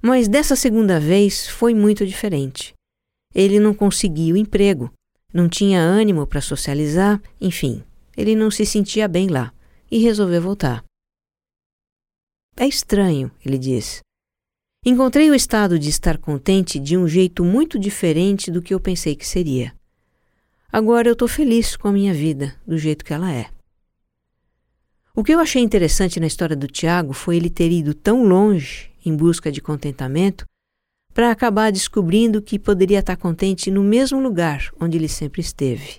Mas 0.01 0.27
dessa 0.27 0.55
segunda 0.55 0.99
vez 0.99 1.47
foi 1.47 1.73
muito 1.73 2.05
diferente. 2.05 2.73
Ele 3.33 3.59
não 3.59 3.73
conseguiu 3.73 4.38
emprego, 4.38 4.91
não 5.33 5.49
tinha 5.49 5.79
ânimo 5.79 6.25
para 6.25 6.41
socializar, 6.41 7.21
enfim, 7.39 7.83
ele 8.15 8.35
não 8.35 8.49
se 8.49 8.65
sentia 8.65 9.07
bem 9.07 9.27
lá 9.27 9.53
e 9.91 9.99
resolveu 9.99 10.41
voltar. 10.41 10.83
É 12.55 12.67
estranho, 12.67 13.31
ele 13.45 13.57
diz. 13.57 14.01
Encontrei 14.85 15.29
o 15.29 15.35
estado 15.35 15.77
de 15.77 15.89
estar 15.89 16.17
contente 16.17 16.79
de 16.79 16.97
um 16.97 17.07
jeito 17.07 17.43
muito 17.43 17.77
diferente 17.77 18.49
do 18.49 18.62
que 18.62 18.73
eu 18.73 18.79
pensei 18.79 19.15
que 19.15 19.27
seria. 19.27 19.73
Agora 20.71 21.07
eu 21.07 21.13
estou 21.13 21.27
feliz 21.27 21.75
com 21.75 21.88
a 21.88 21.91
minha 21.91 22.13
vida, 22.13 22.55
do 22.65 22.77
jeito 22.77 23.03
que 23.03 23.13
ela 23.13 23.31
é. 23.31 23.49
O 25.15 25.24
que 25.24 25.34
eu 25.34 25.39
achei 25.39 25.62
interessante 25.62 26.19
na 26.19 26.28
história 26.28 26.56
do 26.56 26.67
Tiago 26.67 27.13
foi 27.13 27.36
ele 27.36 27.50
ter 27.50 27.72
ido 27.72 27.93
tão 27.93 28.24
longe 28.24 28.91
em 29.06 29.15
busca 29.15 29.52
de 29.52 29.62
contentamento 29.62 30.45
para 31.13 31.32
acabar 31.32 31.72
descobrindo 31.72 32.41
que 32.41 32.60
poderia 32.60 33.00
estar 33.00 33.17
contente 33.17 33.72
no 33.72 33.84
mesmo 33.84 34.19
lugar 34.22 34.72
onde 34.80 34.98
ele 34.98 35.08
sempre 35.08 35.41
esteve. 35.41 35.98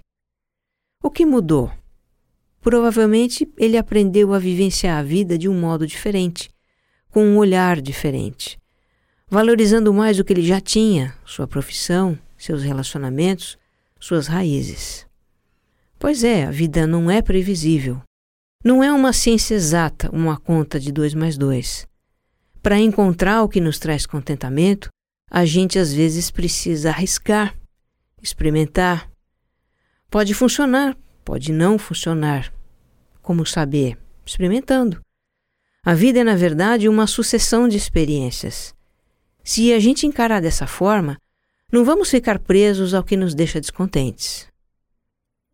O 1.03 1.11
que 1.11 1.27
mudou? 1.27 1.71
Provavelmente 2.61 3.51
ele 3.57 3.77
aprendeu 3.77 4.33
a 4.33 4.39
vivenciar 4.39 4.99
a 4.99 5.03
vida 5.03 5.37
de 5.37 5.49
um 5.49 5.59
modo 5.59 5.87
diferente, 5.87 6.51
com 7.11 7.25
um 7.25 7.39
olhar 7.39 7.81
diferente 7.81 8.61
valorizando 9.31 9.95
mais 9.95 10.19
o 10.19 10.25
que 10.25 10.33
ele 10.33 10.43
já 10.43 10.61
tinha, 10.61 11.15
sua 11.25 11.47
profissão, 11.47 12.19
seus 12.37 12.65
relacionamentos, 12.65 13.57
suas 14.01 14.27
raízes. 14.27 15.07
Pois 15.99 16.25
é, 16.25 16.45
a 16.45 16.51
vida 16.51 16.87
não 16.87 17.09
é 17.09 17.23
previsível. 17.23 18.03
Não 18.63 18.85
é 18.85 18.93
uma 18.93 19.13
ciência 19.13 19.55
exata, 19.55 20.11
uma 20.15 20.37
conta 20.37 20.79
de 20.79 20.93
dois 20.93 21.15
mais 21.15 21.39
dois. 21.39 21.87
Para 22.63 22.79
encontrar 22.79 23.43
o 23.43 23.49
que 23.49 23.59
nos 23.59 23.79
traz 23.79 24.05
contentamento, 24.05 24.91
a 25.31 25.47
gente 25.47 25.79
às 25.79 25.93
vezes 25.95 26.31
precisa 26.31 26.91
arriscar, 26.91 27.57
experimentar. 28.23 29.11
Pode 30.11 30.35
funcionar, 30.35 30.95
pode 31.25 31.53
não 31.53 31.79
funcionar. 31.79 32.53
Como 33.23 33.47
saber? 33.47 33.97
Experimentando. 34.27 35.01
A 35.83 35.95
vida 35.95 36.21
é, 36.21 36.25
na 36.25 36.37
verdade, 36.37 36.87
uma 36.87 37.07
sucessão 37.07 37.67
de 37.67 37.79
experiências. 37.79 38.75
Se 39.43 39.73
a 39.73 39.79
gente 39.79 40.07
encarar 40.07 40.43
dessa 40.43 40.67
forma, 40.67 41.17
não 41.73 41.83
vamos 41.83 42.11
ficar 42.11 42.39
presos 42.39 42.93
ao 42.93 43.03
que 43.03 43.17
nos 43.17 43.35
deixa 43.35 43.59
descontentes. 43.59 44.47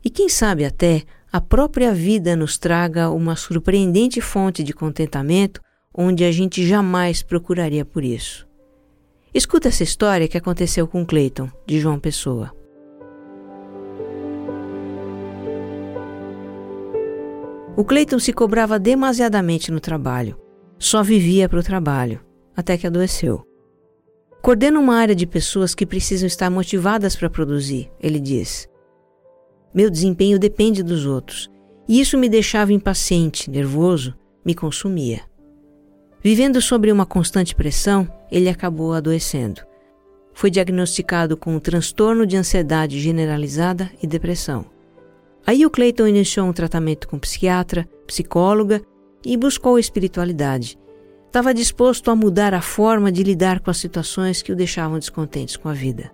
E 0.04 0.10
quem 0.10 0.28
sabe 0.28 0.64
até 0.64 1.04
a 1.36 1.40
própria 1.42 1.92
vida 1.92 2.34
nos 2.34 2.56
traga 2.56 3.10
uma 3.10 3.36
surpreendente 3.36 4.22
fonte 4.22 4.62
de 4.62 4.72
contentamento 4.72 5.60
onde 5.92 6.24
a 6.24 6.32
gente 6.32 6.66
jamais 6.66 7.22
procuraria 7.22 7.84
por 7.84 8.02
isso. 8.02 8.48
Escuta 9.34 9.68
essa 9.68 9.82
história 9.82 10.28
que 10.28 10.38
aconteceu 10.38 10.88
com 10.88 11.04
Clayton, 11.04 11.50
de 11.66 11.78
João 11.78 12.00
Pessoa. 12.00 12.54
O 17.76 17.84
Clayton 17.84 18.18
se 18.18 18.32
cobrava 18.32 18.78
demasiadamente 18.78 19.70
no 19.70 19.78
trabalho. 19.78 20.40
Só 20.78 21.02
vivia 21.02 21.50
para 21.50 21.60
o 21.60 21.62
trabalho, 21.62 22.18
até 22.56 22.78
que 22.78 22.86
adoeceu. 22.86 23.44
Coordena 24.40 24.80
uma 24.80 24.96
área 24.96 25.14
de 25.14 25.26
pessoas 25.26 25.74
que 25.74 25.84
precisam 25.84 26.26
estar 26.26 26.48
motivadas 26.48 27.14
para 27.14 27.28
produzir, 27.28 27.90
ele 28.00 28.18
diz. 28.18 28.66
Meu 29.76 29.90
desempenho 29.90 30.38
depende 30.38 30.82
dos 30.82 31.04
outros, 31.04 31.50
e 31.86 32.00
isso 32.00 32.16
me 32.16 32.28
deixava 32.28 32.72
impaciente, 32.72 33.50
nervoso, 33.50 34.14
me 34.42 34.54
consumia. 34.54 35.20
Vivendo 36.22 36.62
sob 36.62 36.90
uma 36.90 37.04
constante 37.04 37.54
pressão, 37.54 38.10
ele 38.32 38.48
acabou 38.48 38.94
adoecendo. 38.94 39.60
Foi 40.32 40.50
diagnosticado 40.50 41.36
com 41.36 41.54
um 41.54 41.60
transtorno 41.60 42.26
de 42.26 42.36
ansiedade 42.36 42.98
generalizada 42.98 43.90
e 44.02 44.06
depressão. 44.06 44.64
Aí 45.46 45.66
o 45.66 45.70
Clayton 45.70 46.06
iniciou 46.06 46.46
um 46.48 46.52
tratamento 46.52 47.06
com 47.06 47.18
psiquiatra, 47.18 47.86
psicóloga 48.06 48.80
e 49.24 49.36
buscou 49.36 49.78
espiritualidade, 49.78 50.78
Estava 51.36 51.52
disposto 51.52 52.10
a 52.10 52.16
mudar 52.16 52.54
a 52.54 52.62
forma 52.62 53.12
de 53.12 53.22
lidar 53.22 53.60
com 53.60 53.70
as 53.70 53.76
situações 53.76 54.40
que 54.40 54.50
o 54.50 54.56
deixavam 54.56 54.98
descontentes 54.98 55.54
com 55.54 55.68
a 55.68 55.74
vida. 55.74 56.10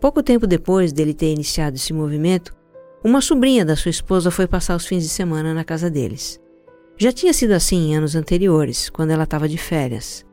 Pouco 0.00 0.22
tempo 0.22 0.46
depois 0.46 0.92
dele 0.92 1.12
ter 1.12 1.32
iniciado 1.32 1.76
esse 1.76 1.92
movimento, 1.92 2.54
uma 3.02 3.20
sobrinha 3.20 3.64
da 3.64 3.76
sua 3.76 3.90
esposa 3.90 4.30
foi 4.30 4.46
passar 4.46 4.76
os 4.76 4.86
fins 4.86 5.02
de 5.02 5.08
semana 5.08 5.52
na 5.52 5.64
casa 5.64 5.90
deles. 5.90 6.40
Já 6.96 7.12
tinha 7.12 7.32
sido 7.32 7.52
assim 7.52 7.90
em 7.90 7.96
anos 7.96 8.14
anteriores, 8.14 8.88
quando 8.90 9.10
ela 9.10 9.24
estava 9.24 9.48
de 9.48 9.58
férias. 9.58 10.24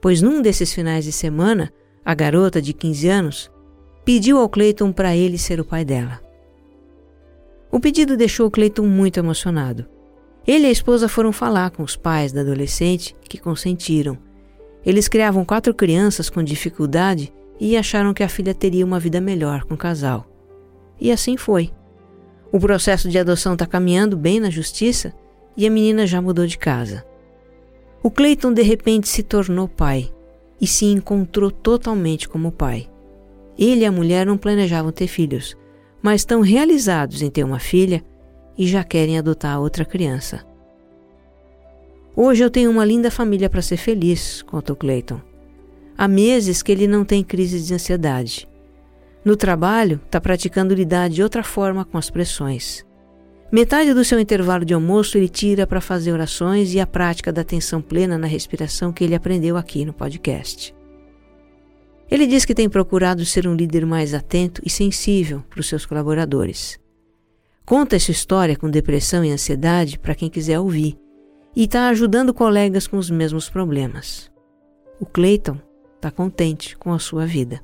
Pois 0.00 0.20
num 0.20 0.42
desses 0.42 0.72
finais 0.72 1.04
de 1.04 1.12
semana, 1.12 1.72
a 2.04 2.14
garota 2.14 2.60
de 2.60 2.72
15 2.72 3.08
anos 3.08 3.50
pediu 4.04 4.38
ao 4.38 4.48
Clayton 4.48 4.90
para 4.92 5.16
ele 5.16 5.38
ser 5.38 5.60
o 5.60 5.64
pai 5.64 5.84
dela. 5.84 6.20
O 7.70 7.78
pedido 7.80 8.16
deixou 8.16 8.48
o 8.48 8.50
Clayton 8.50 8.86
muito 8.86 9.18
emocionado. 9.18 9.86
Ele 10.46 10.64
e 10.64 10.68
a 10.68 10.72
esposa 10.72 11.08
foram 11.08 11.32
falar 11.32 11.70
com 11.70 11.82
os 11.82 11.96
pais 11.96 12.32
da 12.32 12.40
adolescente 12.40 13.14
que 13.28 13.38
consentiram. 13.38 14.18
Eles 14.84 15.08
criavam 15.08 15.44
quatro 15.44 15.72
crianças 15.72 16.28
com 16.28 16.42
dificuldade 16.42 17.32
e 17.64 17.76
acharam 17.76 18.12
que 18.12 18.24
a 18.24 18.28
filha 18.28 18.52
teria 18.52 18.84
uma 18.84 18.98
vida 18.98 19.20
melhor 19.20 19.62
com 19.62 19.74
o 19.74 19.78
casal. 19.78 20.26
E 21.00 21.12
assim 21.12 21.36
foi. 21.36 21.70
O 22.50 22.58
processo 22.58 23.08
de 23.08 23.16
adoção 23.16 23.52
está 23.52 23.64
caminhando 23.64 24.16
bem 24.16 24.40
na 24.40 24.50
justiça 24.50 25.14
e 25.56 25.64
a 25.64 25.70
menina 25.70 26.04
já 26.04 26.20
mudou 26.20 26.44
de 26.44 26.58
casa. 26.58 27.06
O 28.02 28.10
Clayton 28.10 28.52
de 28.52 28.62
repente 28.62 29.08
se 29.08 29.22
tornou 29.22 29.68
pai 29.68 30.12
e 30.60 30.66
se 30.66 30.86
encontrou 30.86 31.52
totalmente 31.52 32.28
como 32.28 32.50
pai. 32.50 32.90
Ele 33.56 33.82
e 33.82 33.86
a 33.86 33.92
mulher 33.92 34.26
não 34.26 34.36
planejavam 34.36 34.90
ter 34.90 35.06
filhos, 35.06 35.56
mas 36.02 36.22
estão 36.22 36.40
realizados 36.40 37.22
em 37.22 37.30
ter 37.30 37.44
uma 37.44 37.60
filha 37.60 38.02
e 38.58 38.66
já 38.66 38.82
querem 38.82 39.16
adotar 39.16 39.60
outra 39.60 39.84
criança. 39.84 40.44
Hoje 42.16 42.42
eu 42.42 42.50
tenho 42.50 42.72
uma 42.72 42.84
linda 42.84 43.08
família 43.08 43.48
para 43.48 43.62
ser 43.62 43.76
feliz, 43.76 44.42
conta 44.42 44.72
o 44.72 44.76
Clayton. 44.76 45.31
Há 45.96 46.08
meses 46.08 46.62
que 46.62 46.72
ele 46.72 46.86
não 46.86 47.04
tem 47.04 47.22
crise 47.22 47.60
de 47.60 47.74
ansiedade. 47.74 48.48
No 49.24 49.36
trabalho, 49.36 50.00
está 50.04 50.20
praticando 50.20 50.74
lidar 50.74 51.08
de 51.08 51.22
outra 51.22 51.44
forma 51.44 51.84
com 51.84 51.96
as 51.96 52.10
pressões. 52.10 52.84
Metade 53.52 53.92
do 53.92 54.04
seu 54.04 54.18
intervalo 54.18 54.64
de 54.64 54.72
almoço 54.72 55.18
ele 55.18 55.28
tira 55.28 55.66
para 55.66 55.80
fazer 55.80 56.10
orações 56.10 56.72
e 56.74 56.80
a 56.80 56.86
prática 56.86 57.30
da 57.30 57.42
atenção 57.42 57.82
plena 57.82 58.16
na 58.16 58.26
respiração 58.26 58.92
que 58.92 59.04
ele 59.04 59.14
aprendeu 59.14 59.56
aqui 59.56 59.84
no 59.84 59.92
podcast. 59.92 60.74
Ele 62.10 62.26
diz 62.26 62.44
que 62.44 62.54
tem 62.54 62.68
procurado 62.68 63.24
ser 63.24 63.46
um 63.46 63.54
líder 63.54 63.86
mais 63.86 64.14
atento 64.14 64.60
e 64.64 64.70
sensível 64.70 65.42
para 65.48 65.60
os 65.60 65.68
seus 65.68 65.86
colaboradores. 65.86 66.80
Conta 67.64 67.96
essa 67.96 68.10
história 68.10 68.56
com 68.56 68.68
depressão 68.68 69.24
e 69.24 69.30
ansiedade 69.30 69.98
para 69.98 70.14
quem 70.14 70.28
quiser 70.28 70.58
ouvir 70.58 70.98
e 71.54 71.64
está 71.64 71.88
ajudando 71.88 72.34
colegas 72.34 72.86
com 72.86 72.96
os 72.96 73.10
mesmos 73.10 73.48
problemas. 73.48 74.30
O 74.98 75.06
Clayton 75.06 75.58
está 76.02 76.10
contente 76.10 76.76
com 76.76 76.92
a 76.92 76.98
sua 76.98 77.24
vida. 77.24 77.62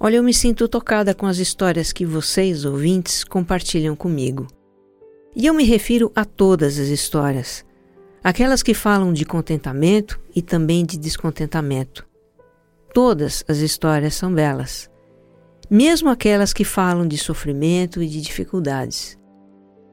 Olha, 0.00 0.16
eu 0.16 0.22
me 0.22 0.34
sinto 0.34 0.66
tocada 0.66 1.14
com 1.14 1.26
as 1.26 1.38
histórias 1.38 1.92
que 1.92 2.04
vocês, 2.04 2.64
ouvintes, 2.64 3.22
compartilham 3.22 3.94
comigo. 3.94 4.48
E 5.36 5.46
eu 5.46 5.54
me 5.54 5.62
refiro 5.62 6.10
a 6.12 6.24
todas 6.24 6.76
as 6.76 6.88
histórias, 6.88 7.64
aquelas 8.22 8.64
que 8.64 8.74
falam 8.74 9.12
de 9.12 9.24
contentamento 9.24 10.20
e 10.34 10.42
também 10.42 10.84
de 10.84 10.98
descontentamento. 10.98 12.04
Todas 12.92 13.44
as 13.46 13.58
histórias 13.58 14.14
são 14.14 14.34
belas, 14.34 14.90
mesmo 15.70 16.10
aquelas 16.10 16.52
que 16.52 16.64
falam 16.64 17.06
de 17.06 17.16
sofrimento 17.16 18.02
e 18.02 18.08
de 18.08 18.20
dificuldades. 18.20 19.16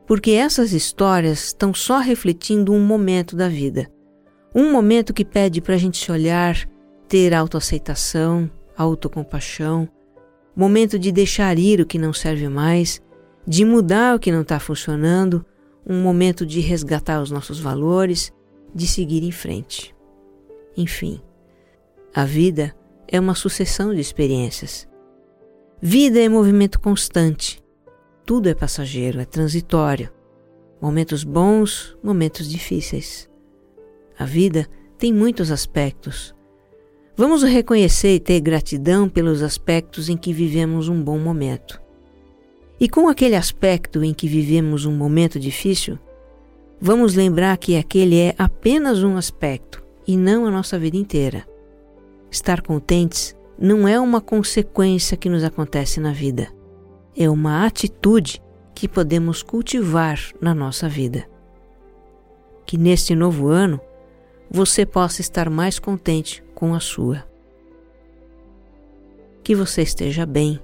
Porque 0.07 0.31
essas 0.31 0.73
histórias 0.73 1.45
estão 1.45 1.71
só 1.71 1.99
refletindo 1.99 2.73
um 2.73 2.83
momento 2.83 3.35
da 3.35 3.47
vida, 3.47 3.91
um 4.53 4.71
momento 4.71 5.13
que 5.13 5.25
pede 5.25 5.61
para 5.61 5.75
a 5.75 5.77
gente 5.77 5.97
se 5.97 6.11
olhar, 6.11 6.67
ter 7.07 7.33
autoaceitação, 7.33 8.49
autocompaixão 8.75 9.89
momento 10.55 10.99
de 10.99 11.11
deixar 11.11 11.57
ir 11.57 11.79
o 11.81 11.85
que 11.85 11.97
não 11.97 12.13
serve 12.13 12.47
mais, 12.49 13.01
de 13.47 13.65
mudar 13.65 14.15
o 14.15 14.19
que 14.19 14.31
não 14.31 14.41
está 14.41 14.59
funcionando, 14.59 15.45
um 15.85 16.01
momento 16.01 16.45
de 16.45 16.59
resgatar 16.59 17.21
os 17.21 17.31
nossos 17.31 17.59
valores, 17.59 18.31
de 18.73 18.85
seguir 18.85 19.23
em 19.23 19.31
frente. 19.31 19.95
Enfim, 20.77 21.21
a 22.13 22.25
vida 22.25 22.75
é 23.07 23.19
uma 23.19 23.35
sucessão 23.35 23.93
de 23.93 23.99
experiências. 23.99 24.87
Vida 25.81 26.19
é 26.19 26.29
movimento 26.29 26.79
constante. 26.79 27.63
Tudo 28.25 28.47
é 28.47 28.53
passageiro, 28.53 29.19
é 29.19 29.25
transitório. 29.25 30.11
Momentos 30.79 31.23
bons, 31.23 31.97
momentos 32.03 32.47
difíceis. 32.47 33.29
A 34.21 34.25
vida 34.25 34.67
tem 34.97 35.11
muitos 35.11 35.51
aspectos, 35.51 36.35
Vamos 37.21 37.43
reconhecer 37.43 38.15
e 38.15 38.19
ter 38.19 38.39
gratidão 38.39 39.07
pelos 39.07 39.43
aspectos 39.43 40.09
em 40.09 40.17
que 40.17 40.33
vivemos 40.33 40.89
um 40.89 40.99
bom 40.99 41.19
momento. 41.19 41.79
E 42.79 42.89
com 42.89 43.07
aquele 43.07 43.35
aspecto 43.35 44.03
em 44.03 44.13
que 44.13 44.27
vivemos 44.27 44.85
um 44.85 44.95
momento 44.95 45.39
difícil, 45.39 45.99
vamos 46.79 47.13
lembrar 47.13 47.57
que 47.57 47.75
aquele 47.75 48.17
é 48.17 48.33
apenas 48.37 49.03
um 49.03 49.17
aspecto 49.17 49.83
e 50.07 50.17
não 50.17 50.47
a 50.47 50.51
nossa 50.51 50.79
vida 50.79 50.97
inteira. 50.97 51.45
Estar 52.31 52.61
contentes 52.61 53.35
não 53.59 53.87
é 53.87 53.99
uma 53.99 54.19
consequência 54.19 55.15
que 55.15 55.29
nos 55.29 55.43
acontece 55.43 55.99
na 55.99 56.13
vida, 56.13 56.47
é 57.15 57.29
uma 57.29 57.67
atitude 57.67 58.41
que 58.73 58.87
podemos 58.87 59.43
cultivar 59.43 60.17
na 60.41 60.55
nossa 60.55 60.89
vida. 60.89 61.27
Que 62.65 62.77
neste 62.77 63.13
novo 63.13 63.49
ano 63.49 63.79
você 64.53 64.85
possa 64.85 65.21
estar 65.21 65.49
mais 65.49 65.79
contente 65.79 66.43
com 66.53 66.75
a 66.75 66.79
sua. 66.81 67.23
Que 69.41 69.55
você 69.55 69.81
esteja 69.81 70.25
bem. 70.25 70.59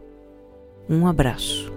Um 0.89 1.07
abraço. 1.07 1.76